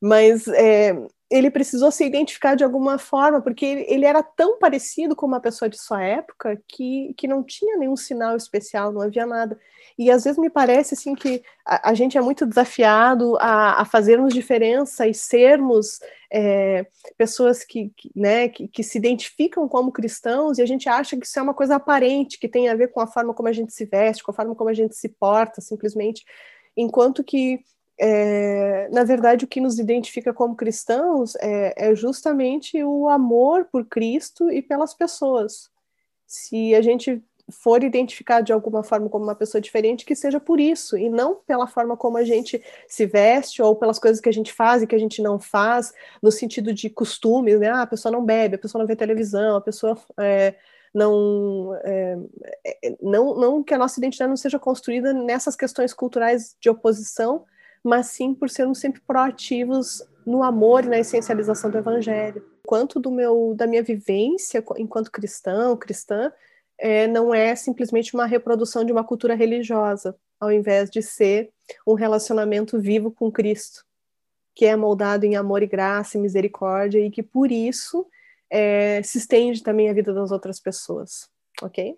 Mas 0.02 0.48
é, 0.48 0.96
ele 1.32 1.50
precisou 1.50 1.89
se 1.91 2.04
identificar 2.04 2.56
de 2.56 2.63
alguma 2.63 2.98
forma, 2.98 3.41
porque 3.41 3.65
ele, 3.65 3.86
ele, 3.88 4.06
era 4.06 4.22
tão 4.22 4.60
parecido 4.60 5.15
com 5.15 5.26
uma 5.26 5.39
pessoa 5.39 5.70
de 5.70 5.80
sua 5.80 6.04
época 6.04 6.62
que, 6.67 7.13
que 7.17 7.26
não 7.26 7.41
tinha 7.41 7.78
nenhum 7.78 7.96
sinal 7.96 8.36
especial, 8.36 8.91
não 8.91 9.02
havia 9.02 9.26
nada. 9.26 9.58
E 9.98 10.12
às 10.12 10.26
vezes 10.26 10.38
me 10.38 10.50
parece 10.50 10.94
assim 10.94 11.15
que 11.15 11.41
a, 11.65 11.91
a 11.91 11.94
gente 11.94 12.17
é 12.17 12.22
muito 12.22 12.46
desafiado 12.46 13.38
a, 13.39 13.82
a 13.82 13.86
fazermos 13.86 14.34
diferença 14.34 15.08
e 15.08 15.13
sermos 15.13 16.02
é, 16.30 16.86
pessoas 17.17 17.63
que, 17.63 17.94
que, 17.96 18.12
né, 18.13 18.50
que, 18.50 18.67
que 18.67 18.84
se 18.84 18.98
identificam 18.98 19.70
como 19.70 19.91
cristãos 19.91 20.58
e 20.58 20.62
a 20.62 20.65
gente 20.65 20.89
acha 20.89 21.15
que 21.15 21.26
isso 21.26 21.39
é 21.39 21.41
uma 21.41 21.54
coisa 21.54 21.76
aparente, 21.76 22.38
que 22.38 22.50
tem 22.50 22.67
a 22.67 22.76
ver 22.76 22.89
com 22.89 23.00
a 23.00 23.08
forma 23.08 23.34
como 23.34 23.48
a 23.48 23.54
gente 23.54 23.72
se 23.72 23.86
veste, 23.86 24.22
com 24.22 24.32
a 24.32 24.34
forma 24.34 24.54
como 24.54 24.70
a 24.70 24.74
gente 24.74 24.96
se 24.98 25.08
porta, 25.08 25.62
simplesmente. 25.62 26.26
Enquanto 26.76 27.24
que 27.24 27.62
é, 27.99 28.89
na 28.89 29.04
verdade, 29.04 29.45
o 29.45 29.47
que 29.47 29.62
nos 29.62 29.80
identifica 29.80 30.34
como 30.34 30.56
cristãos 30.56 31.36
é, 31.36 31.89
é, 31.89 31.95
justamente 31.95 32.84
o 32.84 33.08
amor 33.10 33.65
por 33.65 33.86
Cristo 33.86 34.49
e 34.51 34.62
pelas 34.62 34.93
pessoas. 34.93 35.69
Se 36.25 36.73
a 36.73 36.82
gente 36.82 37.23
for 37.51 37.84
identificado 37.84 38.45
de 38.45 38.54
alguma 38.54 38.84
forma 38.84 39.10
como 39.10 39.25
uma 39.25 39.36
pessoa 39.36 39.62
diferente, 39.62 40.06
que 40.06 40.15
seja 40.15 40.39
por 40.39 40.60
isso, 40.60 40.97
e 40.97 41.10
não 41.10 41.36
pela 41.36 41.67
forma 41.67 41.97
como 41.97 42.17
a 42.17 42.23
gente 42.23 42.63
se 42.88 43.06
veste 43.06 43.62
ou 43.62 43.75
pelas 43.75 43.99
coisas 43.99 44.21
que 44.21 44.30
a 44.30 44.34
gente 44.34 44.54
faz 44.54 44.82
e 44.82 44.88
que 44.88 44.95
a 44.95 44.99
gente 44.99 45.21
não 45.21 45.39
faz, 45.39 45.93
no 46.21 46.32
sentido 46.32 46.73
de 46.73 46.89
costumes, 46.89 47.60
né? 47.60 47.69
Ah, 47.69 47.82
a 47.82 47.88
pessoa 47.88 48.12
não 48.12 48.23
bebe, 48.23 48.56
a 48.56 48.60
pessoa 48.60 48.80
não 48.80 48.88
vê 48.88 48.95
televisão, 48.95 49.58
a 49.58 49.62
pessoa. 49.62 49.97
É, 50.19 50.56
não, 50.93 51.73
é, 51.84 52.17
é 52.65 52.97
não, 53.01 53.36
não 53.36 53.63
que 53.63 53.73
a 53.73 53.77
nossa 53.77 53.99
identidade 53.99 54.30
não 54.30 54.38
seja 54.38 54.60
construída 54.60 55.13
nessas 55.13 55.56
questões 55.56 55.93
culturais 55.93 56.56
de 56.60 56.69
oposição, 56.69 57.45
mas 57.84 58.08
sim 58.08 58.34
por 58.34 58.50
sermos 58.50 58.80
sempre 58.80 59.02
proativos 59.02 60.04
no 60.26 60.44
amor 60.44 60.86
e 60.86 60.89
na 60.89 61.00
essencialização 61.00 61.70
do 61.70 61.78
evangelho. 61.78 62.46
Quanto 62.65 63.00
do 63.00 63.12
meu 63.12 63.54
da 63.56 63.65
minha 63.65 63.84
vivência 63.84 64.63
enquanto 64.78 65.12
cristão, 65.12 65.76
cristã, 65.76 66.32
é, 66.78 67.08
não 67.08 67.34
é 67.34 67.56
simplesmente 67.56 68.13
uma 68.13 68.26
reprodução 68.26 68.84
de 68.84 68.91
uma 68.91 69.04
cultura 69.04 69.36
religiosa, 69.36 70.15
ao 70.39 70.52
invés 70.52 70.89
de 70.89 71.02
ser 71.02 71.52
um 71.86 71.94
relacionamento 71.94 72.80
vivo 72.80 73.12
com 73.12 73.32
Cristo, 73.32 73.86
que 74.56 74.65
é 74.65 74.76
moldado 74.76 75.26
em 75.26 75.36
amor 75.36 75.62
e 75.62 75.67
graça 75.67 76.17
e 76.17 76.22
misericórdia 76.22 77.00
e 77.00 77.12
que 77.12 77.22
por 77.22 77.52
isso 77.52 78.08
é, 78.50 79.02
se 79.04 79.17
estende 79.17 79.62
também 79.63 79.89
a 79.89 79.94
vida 79.94 80.13
das 80.13 80.32
outras 80.32 80.60
pessoas, 80.60 81.30
ok? 81.62 81.98